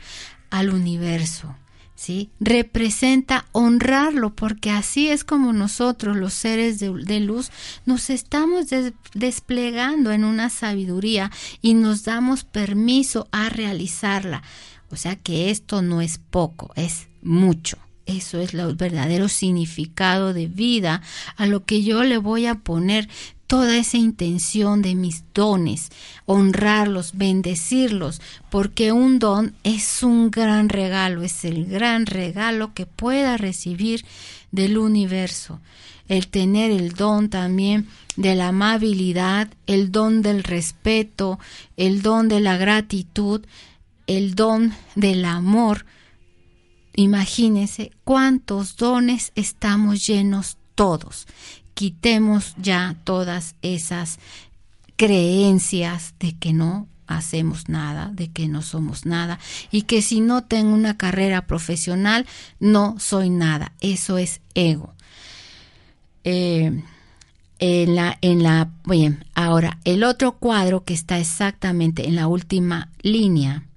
[0.49, 1.53] al universo.
[1.97, 2.29] ¿Sí?
[2.39, 7.49] Representa honrarlo, porque así es como nosotros, los seres de, luz,
[7.85, 8.67] nos estamos
[9.13, 11.31] desplegando en una sabiduría
[11.61, 14.43] y nos damos permiso a realizarla.
[14.91, 17.77] O sea que esto no es poco, es mucho.
[18.05, 21.01] Eso es el verdadero significado de vida
[21.35, 23.09] a lo que yo le voy a poner
[23.47, 25.89] toda esa intención de mis dones,
[26.25, 33.37] honrarlos, bendecirlos, porque un don es un gran regalo, es el gran regalo que pueda
[33.37, 34.05] recibir
[34.51, 35.61] del universo.
[36.09, 41.39] El tener el don también de la amabilidad, el don del respeto,
[41.77, 43.45] el don de la gratitud,
[44.07, 45.85] el don del amor.
[46.95, 51.27] Imagínense cuántos dones estamos llenos todos
[51.77, 54.17] quitemos ya todas esas
[54.95, 59.37] creencias de que no hacemos nada, de que no somos nada
[59.69, 62.25] y que si no tengo una carrera profesional
[62.59, 63.73] no soy nada.
[63.79, 64.95] Eso es ego.
[66.23, 66.81] Eh,
[67.59, 72.89] en la, en la, bien, ahora el otro cuadro que está exactamente en la última
[73.03, 73.67] línea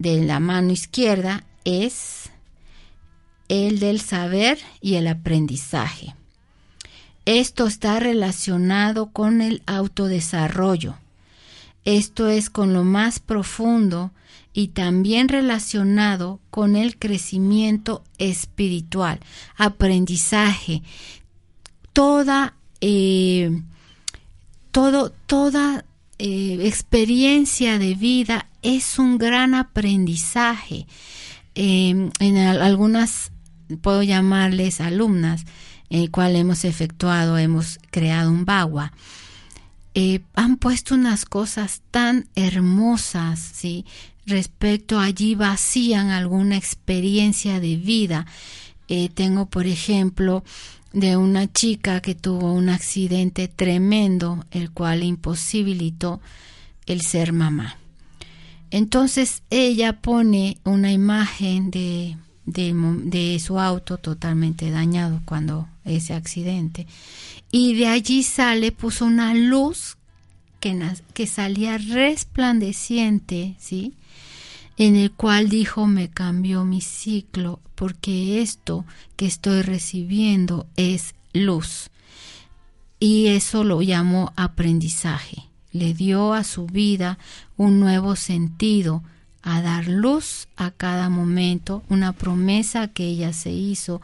[0.00, 2.30] de la mano izquierda es
[3.48, 6.16] el del saber y el aprendizaje.
[7.24, 10.96] Esto está relacionado con el autodesarrollo.
[11.84, 14.12] Esto es con lo más profundo
[14.52, 19.20] y también relacionado con el crecimiento espiritual,
[19.56, 20.82] aprendizaje,
[21.92, 23.62] toda, eh,
[24.70, 25.84] todo, toda
[26.18, 30.86] eh, experiencia de vida es un gran aprendizaje.
[31.54, 33.32] Em, en algunas,
[33.80, 35.44] puedo llamarles alumnas,
[35.92, 38.92] el cual hemos efectuado, hemos creado un bagua.
[39.94, 43.84] Eh, han puesto unas cosas tan hermosas, ¿sí?
[44.24, 48.26] Respecto allí vacían alguna experiencia de vida.
[48.88, 50.44] Eh, tengo, por ejemplo,
[50.94, 56.22] de una chica que tuvo un accidente tremendo, el cual imposibilitó
[56.86, 57.76] el ser mamá.
[58.70, 66.86] Entonces ella pone una imagen de, de, su auto totalmente dañado cuando ese accidente
[67.54, 69.98] y de allí sale, puso una luz
[70.58, 70.80] que,
[71.12, 73.92] que salía resplandeciente, ¿sí?
[74.78, 81.90] En el cual dijo, me cambió mi ciclo, porque esto que estoy recibiendo es luz.
[82.98, 85.44] Y eso lo llamó aprendizaje.
[85.72, 87.18] Le dio a su vida
[87.58, 89.02] un nuevo sentido,
[89.42, 94.00] a dar luz a cada momento, una promesa que ella se hizo,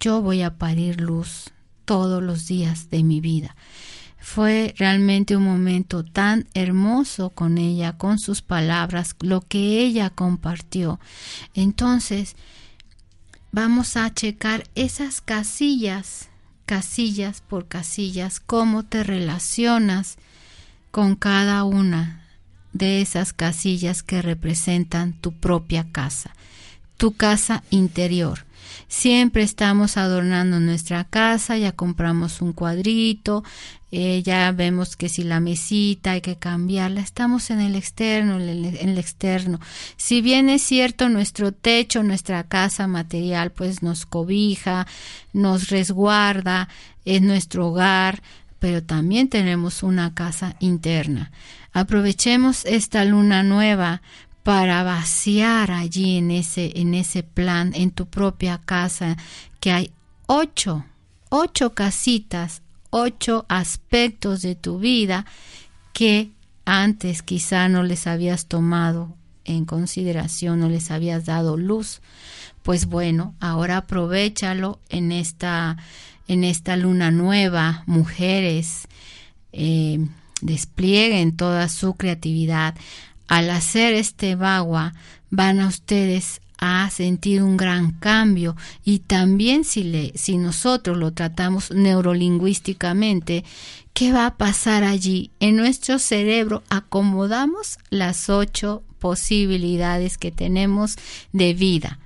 [0.00, 1.52] yo voy a parir luz,
[1.84, 3.56] todos los días de mi vida.
[4.18, 11.00] Fue realmente un momento tan hermoso con ella, con sus palabras, lo que ella compartió.
[11.54, 12.36] Entonces,
[13.50, 16.28] vamos a checar esas casillas,
[16.66, 20.18] casillas por casillas, cómo te relacionas
[20.92, 22.21] con cada una
[22.72, 26.34] de esas casillas que representan tu propia casa,
[26.96, 28.44] tu casa interior.
[28.88, 33.42] Siempre estamos adornando nuestra casa, ya compramos un cuadrito,
[33.94, 38.64] eh, ya vemos que si la mesita hay que cambiarla, estamos en el externo, en
[38.64, 39.60] el, externo.
[39.98, 44.86] Si bien es cierto, nuestro techo, nuestra casa material, pues nos cobija,
[45.34, 46.68] nos resguarda,
[47.04, 48.22] es nuestro hogar,
[48.62, 51.32] pero también tenemos una casa interna.
[51.72, 54.02] Aprovechemos esta luna nueva
[54.44, 59.16] para vaciar allí en ese, en ese plan, en tu propia casa,
[59.58, 59.90] que hay
[60.26, 60.84] ocho,
[61.28, 65.26] ocho casitas, ocho aspectos de tu vida
[65.92, 66.30] que
[66.64, 72.00] antes quizá no les habías tomado en consideración, no les habías dado luz.
[72.62, 75.78] Pues bueno, ahora aprovechalo en esta,
[76.28, 78.88] en esta luna nueva, mujeres,
[79.52, 79.98] eh,
[80.40, 82.74] desplieguen toda su creatividad
[83.28, 84.92] al hacer este bagua
[85.30, 88.54] van a ustedes a sentir un gran cambio
[88.84, 93.42] y también si, le, si nosotros lo tratamos neurolingüísticamente,
[93.94, 95.30] ¿qué va a pasar allí?
[95.40, 100.96] En nuestro cerebro acomodamos las ocho posibilidades que tenemos
[101.32, 101.98] de vida.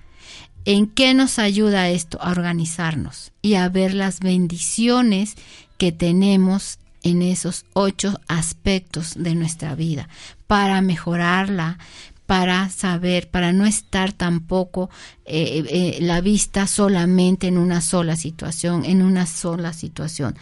[0.67, 2.19] ¿En qué nos ayuda esto?
[2.21, 5.37] A organizarnos y a ver las bendiciones
[5.79, 10.09] que tenemos en esos ocho aspectos de nuestra vida
[10.49, 11.79] para mejorarla,
[12.27, 14.91] para saber, para no estar tampoco
[15.25, 20.37] eh, eh, la vista solamente en una sola situación, en una sola situación.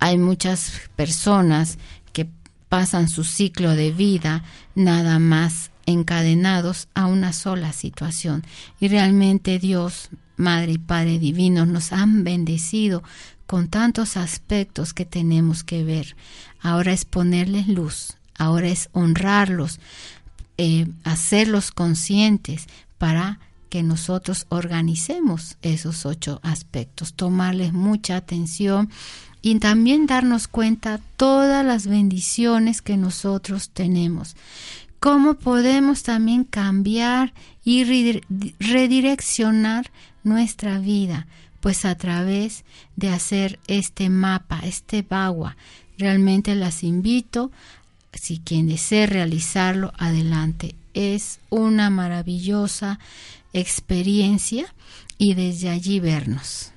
[0.00, 1.78] Hay muchas personas
[2.12, 2.28] que
[2.68, 4.42] pasan su ciclo de vida
[4.74, 8.44] nada más encadenados a una sola situación
[8.80, 13.02] y realmente Dios, Madre y Padre Divino nos han bendecido
[13.46, 16.16] con tantos aspectos que tenemos que ver.
[16.60, 19.80] Ahora es ponerles luz, ahora es honrarlos,
[20.56, 22.66] eh, hacerlos conscientes
[22.98, 28.88] para que nosotros organicemos esos ocho aspectos, tomarles mucha atención
[29.42, 34.36] y también darnos cuenta todas las bendiciones que nosotros tenemos.
[35.04, 37.84] Cómo podemos también cambiar y
[38.58, 39.90] redireccionar
[40.22, 41.26] nuestra vida
[41.60, 42.64] pues a través
[42.96, 45.58] de hacer este mapa, este bagua.
[45.98, 47.52] Realmente las invito,
[48.14, 50.74] si quien desee realizarlo, adelante.
[50.94, 52.98] Es una maravillosa
[53.52, 54.74] experiencia
[55.18, 56.73] y desde allí vernos.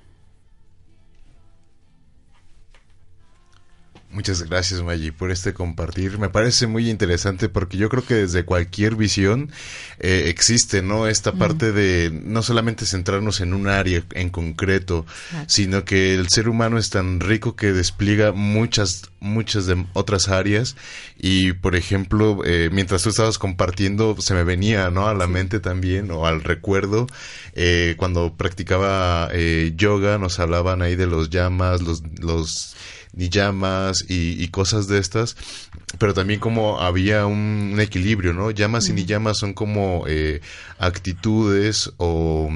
[4.09, 6.17] Muchas gracias Maggi por este compartir.
[6.17, 9.51] Me parece muy interesante porque yo creo que desde cualquier visión
[9.99, 11.07] eh, existe, ¿no?
[11.07, 15.05] Esta parte de no solamente centrarnos en un área en concreto,
[15.47, 20.77] sino que el ser humano es tan rico que despliega muchas, muchas de otras áreas.
[21.19, 25.09] Y por ejemplo, eh, mientras tú estabas compartiendo, se me venía, ¿no?
[25.09, 27.07] A la mente también o al recuerdo
[27.55, 29.29] eh, cuando practicaba
[29.75, 32.77] yoga, nos hablaban ahí de los llamas, los, los
[33.17, 35.35] llamas y, cosas de estas,
[35.97, 38.51] pero también como había un, equilibrio, ¿no?
[38.51, 40.41] Llamas y ni llamas son como eh,
[40.77, 42.49] actitudes o,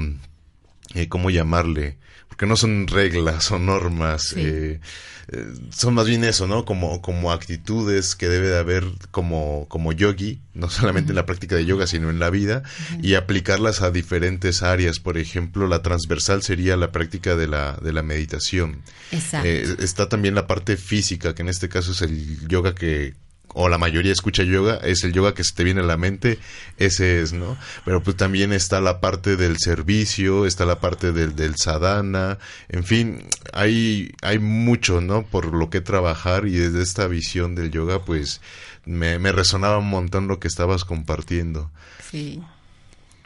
[0.94, 1.98] eh, ¿cómo llamarle?
[2.32, 4.32] Porque no son reglas o normas.
[4.38, 4.80] Eh,
[5.28, 6.64] eh, son más bien eso, ¿no?
[6.64, 11.56] Como, como actitudes que debe de haber como, como yogi, no solamente en la práctica
[11.56, 12.62] de yoga, sino en la vida,
[13.02, 14.98] y aplicarlas a diferentes áreas.
[14.98, 18.80] Por ejemplo, la transversal sería la práctica de la, de la meditación.
[19.10, 19.46] Exacto.
[19.46, 23.12] Eh, está también la parte física, que en este caso es el yoga que
[23.54, 26.38] o la mayoría escucha yoga, es el yoga que se te viene a la mente,
[26.78, 27.56] ese es, ¿no?
[27.84, 32.38] Pero pues también está la parte del servicio, está la parte del, del sadhana,
[32.68, 35.22] en fin, hay, hay mucho, ¿no?
[35.22, 38.40] Por lo que trabajar y desde esta visión del yoga, pues
[38.84, 41.70] me, me resonaba un montón lo que estabas compartiendo.
[42.10, 42.42] Sí.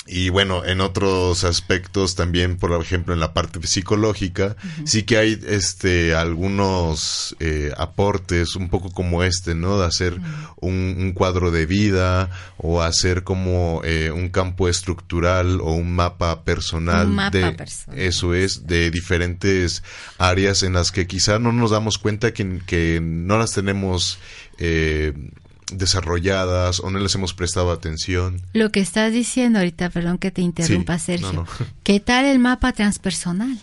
[0.09, 5.41] Y bueno, en otros aspectos también, por ejemplo, en la parte psicológica, sí que hay
[5.49, 9.79] este algunos eh, aportes, un poco como este, ¿no?
[9.79, 10.21] De hacer
[10.61, 17.09] un, cuadro de vida o hacer como eh, un campo estructural o un mapa personal.
[17.09, 17.99] Un mapa de, personal.
[17.99, 19.83] Eso es, de diferentes
[20.19, 24.19] áreas en las que quizá no nos damos cuenta que, que no las tenemos.
[24.59, 25.13] Eh,
[25.73, 28.41] desarrolladas o no les hemos prestado atención.
[28.53, 31.33] Lo que estás diciendo ahorita, perdón que te interrumpa, Sí, Sergio.
[31.33, 31.47] no, no.
[31.83, 33.59] ¿Qué tal el mapa transpersonal?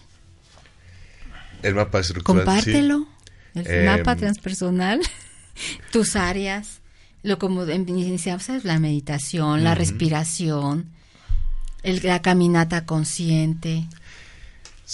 [1.62, 2.46] El mapa estructural.
[2.46, 3.08] Compártelo.
[3.56, 5.00] El Em, mapa transpersonal,
[5.92, 6.82] tus áreas,
[7.22, 9.80] lo como iniciamos, la meditación, la Ujú.
[9.80, 10.88] respiración,
[11.84, 13.86] el- la caminata consciente.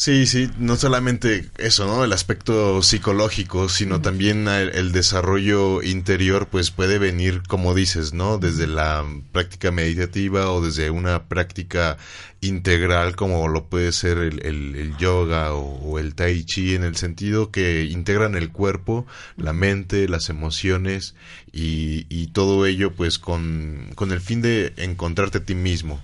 [0.01, 2.05] Sí, sí, no solamente eso, ¿no?
[2.05, 8.37] El aspecto psicológico, sino también el, el desarrollo interior, pues puede venir, como dices, ¿no?
[8.37, 11.97] Desde la práctica meditativa o desde una práctica
[12.39, 16.83] integral, como lo puede ser el, el- el yoga o, o el tai chi, en
[16.85, 21.13] el sentido que integran el cuerpo, la mente, las emociones
[21.51, 26.01] y, y todo ello, pues con, con el fin de encontrarte a ti mismo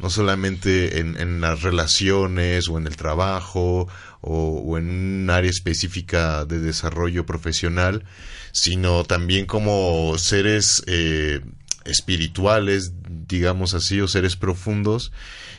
[0.00, 3.86] no solamente en, en las relaciones o en el trabajo
[4.20, 8.04] o, o en un área específica de desarrollo profesional,
[8.52, 11.40] sino también como seres eh,
[11.84, 12.92] espirituales,
[13.28, 15.12] digamos así, o seres profundos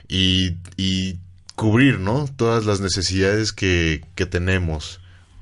[0.07, 1.17] y, y
[1.55, 2.27] cubrir, ¿no?
[2.35, 4.99] Todas las necesidades que, que tenemos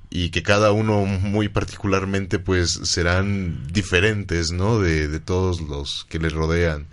[0.09, 4.79] y que cada uno muy particularmente pues serán diferentes, ¿no?
[4.79, 6.87] De, de todos los que le rodean.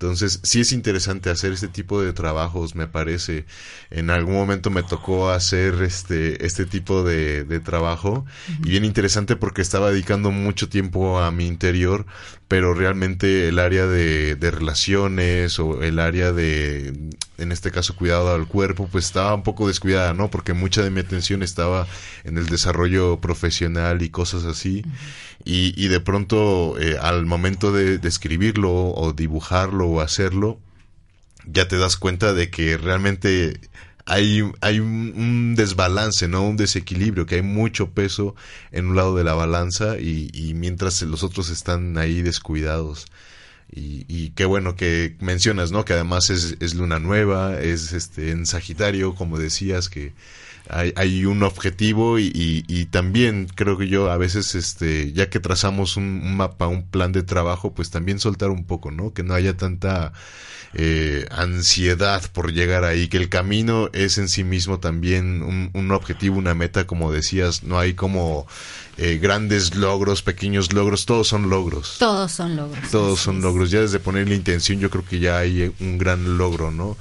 [0.00, 3.46] Entonces, sí es interesante hacer este tipo de trabajos, me parece.
[3.90, 8.24] En algún momento me tocó hacer este, este tipo de, de trabajo
[8.62, 12.06] y bien interesante porque estaba dedicando mucho tiempo a mi interior,
[12.46, 18.34] pero realmente el área de, de relaciones o el área de, en este caso, cuidado
[18.34, 20.30] al cuerpo, pues estaba un poco descuidada, ¿no?
[20.30, 21.86] Porque mucha de mi atención estaba
[22.24, 24.84] en el desarrollo profesional y cosas así.
[25.44, 30.58] Y, y de pronto, eh, al momento de, de escribirlo o dibujarlo o hacerlo,
[31.46, 33.60] ya te das cuenta de que realmente
[34.04, 36.46] hay, hay un, un desbalance, ¿no?
[36.46, 38.34] Un desequilibrio, que hay mucho peso
[38.72, 43.06] en un lado de la balanza y, y mientras los otros están ahí descuidados.
[43.70, 45.84] Y, y qué bueno que mencionas, ¿no?
[45.84, 50.12] Que además es, es luna nueva, es este en Sagitario, como decías, que
[50.70, 55.28] hay, hay un objetivo y, y, y también creo que yo a veces, este, ya
[55.30, 59.12] que trazamos un, un mapa, un plan de trabajo, pues también soltar un poco, ¿no?
[59.12, 60.12] Que no haya tanta
[60.74, 65.90] eh, ansiedad por llegar ahí, que el camino es en sí mismo también un, un
[65.92, 68.46] objetivo, una meta, como decías, no hay como
[68.98, 71.96] eh, grandes logros, pequeños logros, todos son logros.
[71.98, 72.90] Todos son logros.
[72.90, 73.70] Todos son logros.
[73.70, 76.96] Ya desde poner la intención, yo creo que ya hay eh, un gran logro, ¿no?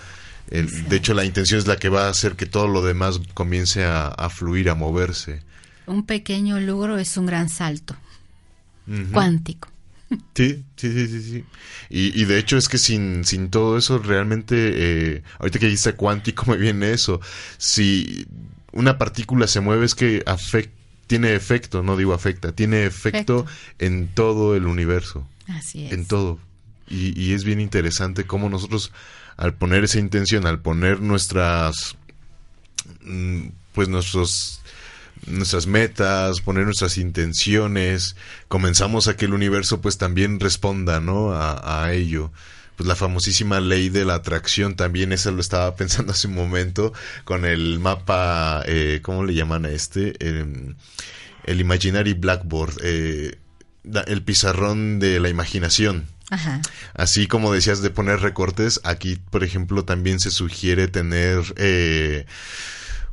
[0.49, 3.20] El- de hecho, la intención es la que va a hacer que todo lo demás
[3.34, 5.41] comience a, a fluir, a moverse.
[5.88, 7.95] Un pequeño logro es un gran salto
[9.11, 9.68] cuántico.
[10.35, 11.43] Sí, sí, sí, sí, sí.
[11.89, 14.55] Y, y de hecho es que sin, sin todo eso realmente,
[15.15, 17.19] eh, ahorita que dijiste cuántico me viene eso.
[17.57, 18.25] Si
[18.71, 20.69] una partícula se mueve es que afec-
[21.07, 23.45] tiene efecto, no digo afecta, tiene efecto, Efecto.
[23.79, 25.27] en todo el universo.
[25.47, 25.91] Así es.
[25.93, 26.39] en todo.
[26.89, 28.91] Y, y es bien interesante cómo nosotros,
[29.35, 31.97] al poner esa intención, al poner nuestras,
[33.01, 34.61] mm, pues nuestros,
[35.26, 38.15] nuestras metas, poner nuestras intenciones,
[38.47, 41.34] comenzamos a que el universo pues también responda, ¿no?
[41.34, 42.32] A, a ello.
[42.78, 46.93] Pues la famosísima ley de la atracción también, esa lo estaba pensando hace un momento,
[47.26, 50.13] con el mapa, eh, ¿cómo le llaman a este?
[50.20, 50.76] Em,
[51.43, 53.39] el Imaginary Blackboard, eh,
[54.05, 56.05] el pizarrón de la imaginación.
[56.30, 56.61] Ajá.
[56.93, 62.26] Así como decías de poner recortes, aquí, por ejemplo, también se sugiere tener eh,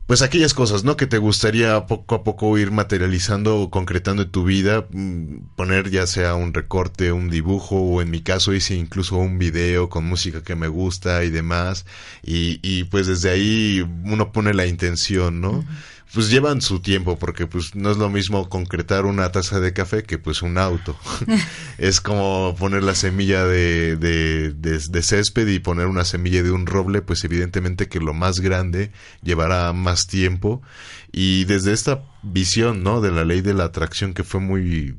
[0.07, 0.97] pues aquellas cosas, ¿no?
[0.97, 5.91] Que te gustaría poco a poco ir materializando o concretando en tu vida, mm, poner
[5.91, 10.05] ya sea un recorte, un dibujo o en mi caso hice incluso un video con
[10.05, 11.87] música que me gusta y demás
[12.23, 15.65] y, y pues desde ahí uno pone la intención, ¿no?
[16.13, 20.03] Pues llevan su tiempo porque pues no es lo mismo concretar una taza de café
[20.03, 20.97] que pues un auto.
[21.79, 26.67] es como poner la semilla de, de, de, césped y poner una semilla de un
[26.67, 28.93] roble, pues evidentemente que lo más grande
[29.23, 30.63] llevará más tiempo.
[31.11, 33.01] Y desde esta visión, ¿no?
[33.01, 34.97] De la ley de la atracción que fue muy,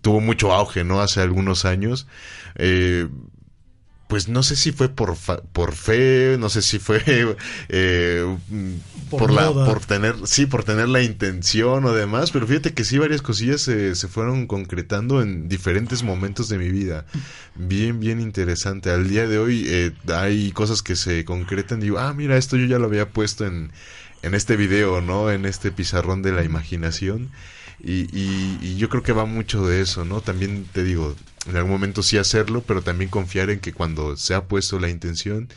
[0.00, 1.00] tuvo mucho auge, ¿no?
[1.00, 2.06] Hace algunos años,
[2.56, 3.08] eh,
[4.08, 5.16] pues no sé si fue por
[5.52, 7.02] por fe, no sé si fue
[7.68, 8.36] eh,
[9.10, 12.98] por, la por tener sí por tener la intención o demás, pero fíjate que sí
[12.98, 17.04] varias cosillas se, se fueron concretando en diferentes momentos de mi vida,
[17.54, 18.90] bien bien interesante.
[18.90, 22.64] Al día de hoy eh, hay cosas que se concretan digo ah mira esto yo
[22.64, 23.70] ya lo había puesto en
[24.22, 25.30] en este video, ¿no?
[25.30, 27.30] En este pizarrón de la imaginación.
[27.80, 30.20] Y, y, yo creo que va mucho de eso, ¿no?
[30.20, 31.14] También te digo,
[31.48, 34.88] en algún momento sí hacerlo, pero también confiar en que cuando se ha puesto la
[34.88, 35.48] intención,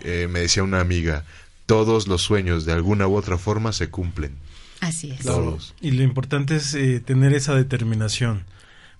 [0.00, 1.24] eh, me decía una amiga,
[1.66, 4.32] todos los sueños de alguna u otra forma se cumplen.
[4.80, 5.20] Así es.
[5.20, 5.74] Todos.
[5.80, 8.44] Y lo importante es eh, tener esa determinación,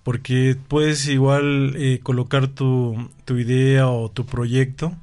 [0.03, 4.95] porque puedes igual eh, colocar tu, tu idea o tu proyecto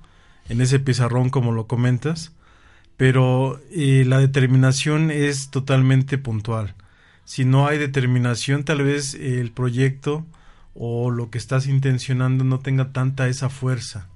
[0.49, 2.33] en ese pizarrón como lo comentas,
[2.97, 6.75] pero la determinación es totalmente puntual
[7.33, 10.27] si no hay determinación, tal vez el proyecto
[10.75, 14.07] o lo que estás intencionando no tenga tanta esa fuerza.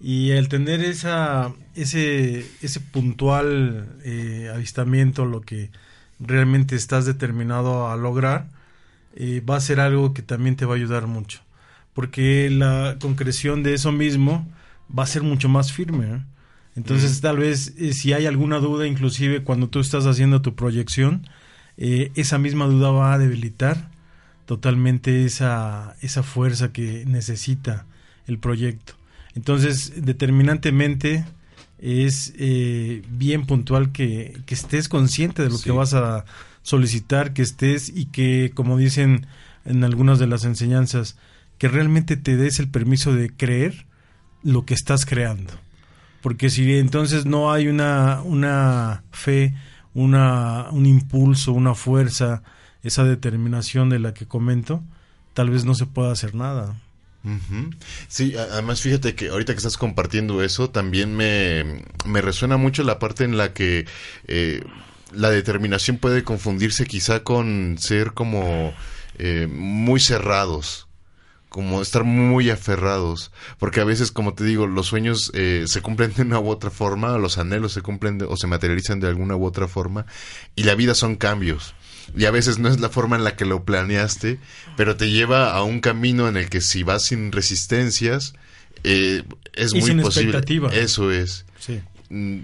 [0.00, 5.70] Y al tener esa, ese, ese puntual eh, avistamiento, lo que
[6.20, 8.48] realmente estás determinado a lograr,
[9.14, 11.42] eh, va a ser algo que también te va a ayudar mucho.
[11.92, 14.50] Porque la concreción de eso mismo
[14.98, 16.14] va a ser mucho más firme.
[16.14, 16.22] ¿eh?
[16.76, 21.28] Entonces, tal vez si hay alguna duda, inclusive cuando tú estás haciendo tu proyección,
[21.78, 23.90] eh, esa misma duda va a debilitar
[24.46, 27.86] totalmente esa, esa fuerza que necesita
[28.26, 28.94] el proyecto.
[29.34, 31.24] Entonces, determinantemente
[31.78, 36.24] es eh, bien puntual que, estés consciente de lo que vas a
[36.62, 39.26] solicitar, que estés y que, como dicen
[39.64, 41.16] en algunas de las enseñanzas,
[41.58, 43.86] que realmente te des el permiso de creer
[44.42, 45.52] lo que estás creando.
[46.20, 49.54] Porque si entonces no hay una, una fe
[49.98, 52.42] una, un impulso, una fuerza,
[52.84, 54.82] esa determinación de la que comento,
[55.34, 56.76] tal vez no se pueda hacer nada.
[58.06, 63.00] Sí, además fíjate que ahorita que estás compartiendo eso, también me, me resuena mucho la
[63.00, 63.86] parte en la que
[64.28, 64.62] eh,
[65.12, 68.72] la determinación puede confundirse quizá con ser como
[69.18, 70.87] eh, muy cerrados
[71.48, 76.12] como estar muy aferrados, porque a veces, como te digo, los sueños eh, se cumplen
[76.14, 79.44] de una u otra forma, los anhelos se cumplen o se materializan de alguna u
[79.44, 80.06] otra forma,
[80.56, 81.74] y la vida son cambios.
[82.16, 84.38] Y a veces no es la forma en la que lo planeaste,
[84.76, 88.34] pero te lleva a un camino en el que si vas sin resistencias,
[88.84, 90.40] eh, es muy posible.
[90.72, 91.44] Eso es.
[91.58, 91.80] Sí.
[92.08, 92.38] Mm,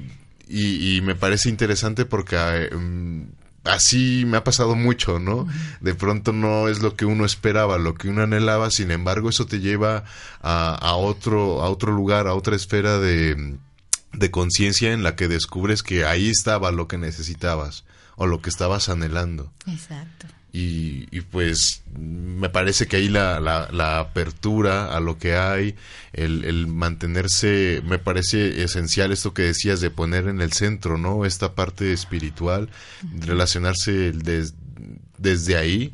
[0.49, 3.23] y, y, me parece interesante porque eh, mm,
[3.65, 5.47] así me ha pasado mucho, ¿no?
[5.81, 9.47] De pronto no es lo que uno esperaba, lo que uno anhelaba, sin embargo eso
[9.47, 10.05] te lleva
[10.43, 13.57] a, a otro, a otro lugar, a otra esfera de,
[14.13, 17.85] de conciencia en la que descubres que ahí estaba lo que necesitabas
[18.17, 19.53] o lo que estabas anhelando.
[19.67, 20.27] Exacto.
[20.57, 25.75] Y, y, pues me parece que ahí la, la, la, apertura a lo que hay,
[26.13, 31.25] el, el, mantenerse, me parece esencial esto que decías de poner en el centro, ¿no?
[31.25, 32.71] Esta parte espiritual,
[33.19, 34.13] relacionarse
[35.19, 35.93] desde ahí.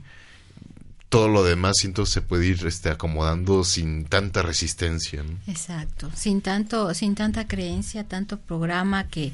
[1.09, 5.23] Todo lo demás siento se puede ir este, acomodando sin tanta resistencia.
[5.23, 5.39] ¿no?
[5.47, 9.33] Exacto, sin tanto, sin tanta creencia, tanto programa que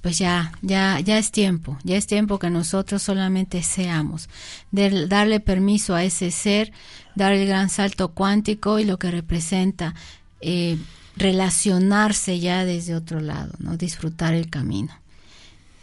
[0.00, 4.28] pues ya, ya, ya es tiempo, ya es tiempo que nosotros solamente seamos,
[4.70, 6.72] de darle permiso a ese ser,
[7.14, 9.94] dar el gran salto cuántico y lo que representa
[10.40, 10.78] eh,
[11.16, 14.92] relacionarse ya desde otro lado, no disfrutar el camino.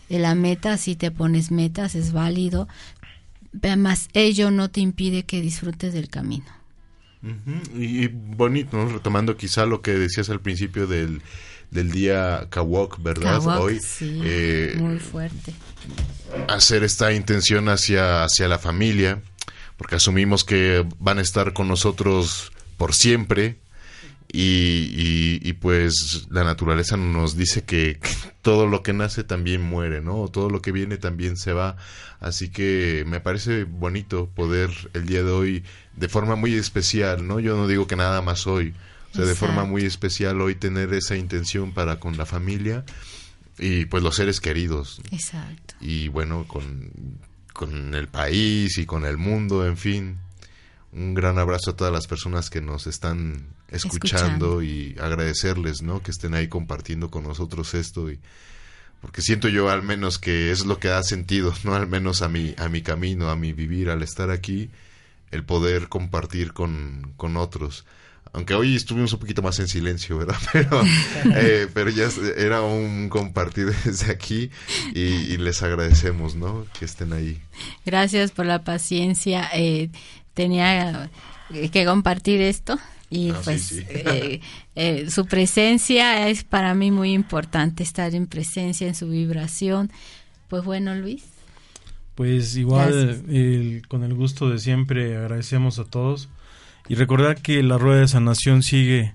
[0.08, 2.68] La meta, si te pones metas, es válido,
[3.62, 6.46] además ello no te impide que disfrutes del camino.
[7.76, 11.24] Y bonito, retomando quizá lo que decías al principio del
[11.76, 13.46] del día Kawok, ¿verdad?
[13.60, 13.80] Hoy.
[14.02, 15.54] Eh, muy fuerte.
[16.48, 19.22] Hacer esta intención hacia, hacia la familia,
[19.78, 23.58] porque asumimos que van a estar con nosotros por siempre.
[24.38, 28.00] Y, y, pues la naturaleza nos dice que,
[28.46, 30.28] todo lo que nace también muere, ¿no?
[30.28, 31.78] Todo lo que viene también se va.
[32.20, 35.64] Así que me parece bonito poder el día de hoy,
[35.96, 37.40] de forma muy especial, ¿no?
[37.40, 38.76] Yo no digo que nada más hoy,
[39.24, 42.84] de forma muy especial hoy tener esa intención para con la familia
[43.58, 45.02] y pues los seres queridos.
[45.12, 45.76] Exacto.
[45.80, 46.92] Y bueno, con,
[47.54, 50.18] con el país y con el mundo, en fin.
[50.92, 54.64] Un gran abrazo a todas las personas que nos están escuchando, Escuchando.
[54.64, 56.02] y agradecerles, ¿no?
[56.02, 58.20] Que estén ahí compartiendo con nosotros esto y
[59.02, 62.30] porque siento yo al menos que es lo que da sentido, no al menos a
[62.30, 64.70] mi a mi camino, a mi vivir al estar aquí,
[65.32, 67.86] el poder compartir con, con otros.
[68.36, 70.36] Aunque hoy estuvimos un poquito más en silencio, ¿verdad?
[70.54, 70.82] Pero,
[71.36, 74.52] eh, pero ya era un compartir desde aquí
[74.94, 76.66] y, y les agradecemos, ¿no?
[76.78, 77.40] Que estén ahí.
[77.86, 79.50] Gracias por la paciencia.
[79.54, 79.90] eh,
[80.34, 81.10] tenía
[81.54, 82.78] eh, que compartir esto
[83.10, 83.84] y Ah, pues sí.
[83.88, 84.42] eh,
[84.76, 89.92] eh, su presencia es para mí muy importante, estar en presencia, en su vibración.
[90.50, 91.24] Pues bueno, Luis.
[92.16, 96.28] Pues igual, el- con el gusto de siempre, agradecemos a todos
[96.88, 99.14] y recordar que la rueda de sanación sigue,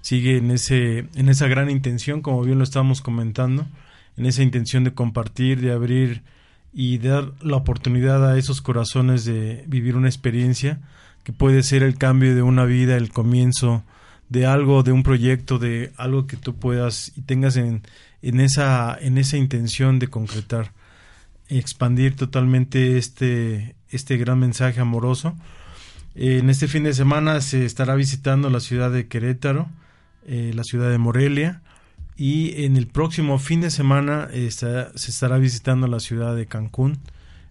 [0.00, 3.66] sigue en ese, en esa gran intención, como bien lo estábamos comentando,
[4.16, 6.22] en esa intención de compartir, de abrir
[6.72, 10.80] y dar la oportunidad a esos corazones de vivir una experiencia
[11.24, 13.84] que puede ser el cambio de una vida, el comienzo
[14.28, 17.82] de algo, de un proyecto, de algo que tú puedas y tengas en,
[18.22, 20.72] en esa, en esa intención de concretar
[21.58, 25.34] expandir totalmente este, este gran mensaje amoroso.
[26.14, 29.68] En este fin de semana se estará visitando la ciudad de Querétaro,
[30.26, 31.62] eh, la ciudad de Morelia,
[32.16, 36.46] y en el próximo fin de semana eh, está- se estará visitando la ciudad de
[36.46, 36.98] Cancún.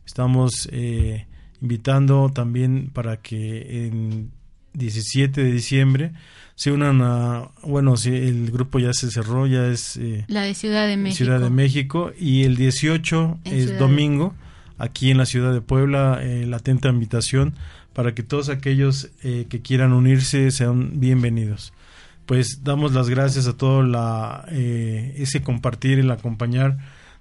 [0.05, 1.25] Estamos eh,
[1.61, 4.31] invitando también para que en
[4.73, 6.11] 17 de diciembre
[6.55, 9.97] se unan a, bueno, si el grupo ya se cerró, ya es...
[9.97, 11.17] eh, La de Ciudad de México.
[11.17, 12.11] Ciudad de México.
[12.19, 14.35] Y el 18 En es Ciudad domingo
[14.77, 17.53] aquí en la ciudad de Puebla la atenta invitación
[17.93, 21.73] para que todos aquellos eh, que quieran unirse sean bienvenidos.
[22.25, 26.77] Pues damos las gracias a todo la eh, ese compartir el acompañar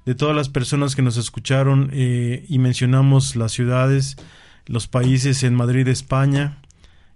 [0.07, 4.17] de todas las personas que nos escucharon eh, y mencionamos las ciudades
[4.67, 6.59] los países en Madrid España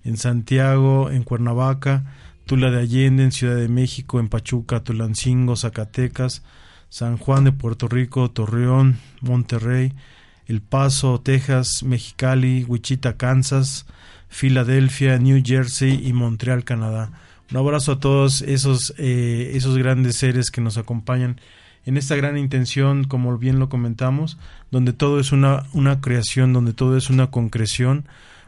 [0.04, 2.04] en Santiago, en Cuernavaca,
[2.46, 6.42] Tula de Allende, en Ciudad de México, en Pachuca, Tulancingo, Zacatecas,
[6.90, 9.94] San Juan de Puerto Rico, Torreón, Monterrey,
[10.46, 13.86] El Paso, Texas, Mexicali, Wichita, Kansas,
[14.28, 17.10] Filadelfia, New Jersey y Montreal, Canadá.
[17.50, 21.40] Un abrazo a todos esos, eh, esos grandes seres que nos acompañan
[21.86, 24.38] en esta gran intención, como bien lo comentamos,
[24.70, 28.06] donde todo es una, una creación, donde todo es una concreción,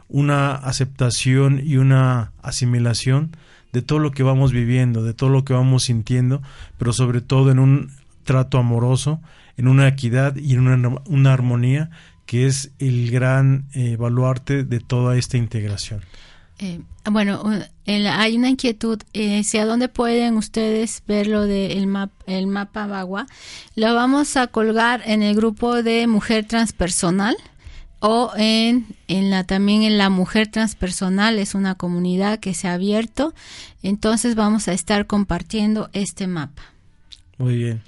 [0.09, 3.31] una aceptación y una asimilación
[3.73, 6.41] de todo lo que vamos viviendo, de todo lo que vamos sintiendo,
[6.77, 7.91] pero sobre todo en un
[8.23, 9.21] trato amoroso,
[9.57, 11.89] en una equidad y en una, una armonía
[12.25, 16.01] que es el gran eh, baluarte de toda esta integración.
[16.59, 16.81] Eh,
[17.11, 17.43] bueno,
[17.85, 22.47] el- hay una inquietud, eh, si a dónde pueden ustedes ver lo del map, el
[22.47, 23.27] mapa Bagua,
[23.75, 27.35] lo vamos a colgar en el grupo de Mujer Transpersonal
[27.99, 32.73] o en, en la también en la Mujer Transpersonal, es una comunidad que se ha
[32.73, 33.33] abierto,
[33.83, 36.63] entonces vamos a estar compartiendo este mapa.
[37.37, 37.81] Muy bien.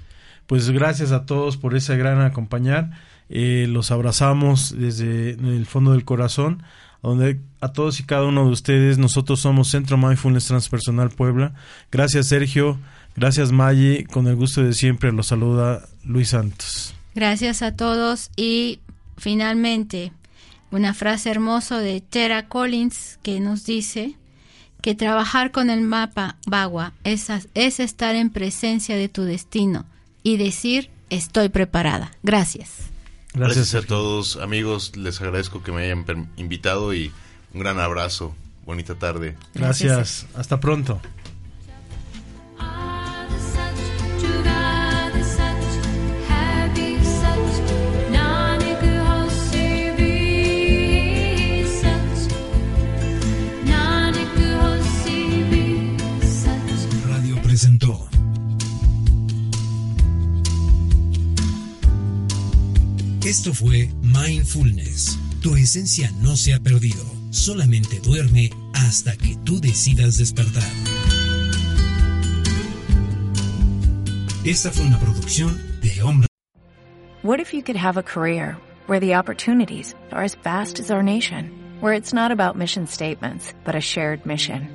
[0.50, 2.90] Pues gracias a todos por ese gran acompañar.
[3.28, 6.64] Eh, los abrazamos desde el fondo del corazón,
[7.04, 11.52] donde a todos y cada uno de ustedes, nosotros somos Centro Mindfulness Transpersonal Puebla.
[11.92, 12.80] Gracias Sergio,
[13.14, 16.96] gracias Maggie, con el gusto de siempre los saluda Luis Santos.
[17.14, 18.80] Gracias a todos y
[19.18, 20.10] finalmente
[20.72, 24.16] una frase hermosa de Tera Collins que nos dice
[24.82, 29.86] que trabajar con el mapa Bagua es, es estar en presencia de tu destino
[30.22, 32.12] y decir estoy preparada.
[32.22, 32.90] Gracias.
[33.32, 34.96] Gracias, Gracias, a todos, amigos.
[34.96, 36.04] Les agradezco que me hayan
[36.36, 37.12] invitado y
[37.54, 38.34] un gran abrazo.
[38.64, 39.36] Bonita tarde.
[39.54, 40.26] Gracias.
[40.34, 41.00] Hasta pronto.
[63.30, 65.16] Esto fue Mindfulness.
[65.40, 70.68] Tu esencia no se ha perdido, solamente duerme hasta que tú decidas despertar.
[74.44, 76.26] Esta fue una producción de Hombre.
[77.22, 78.56] What if you could have a career
[78.88, 83.54] where the opportunities are as vast as our nation, where it's not about mission statements,
[83.64, 84.68] but a shared mission?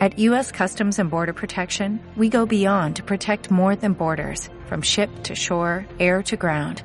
[0.00, 0.52] At U.S.
[0.52, 5.34] Customs and Border Protection, we go beyond to protect more than borders from ship to
[5.34, 6.84] shore, air to ground.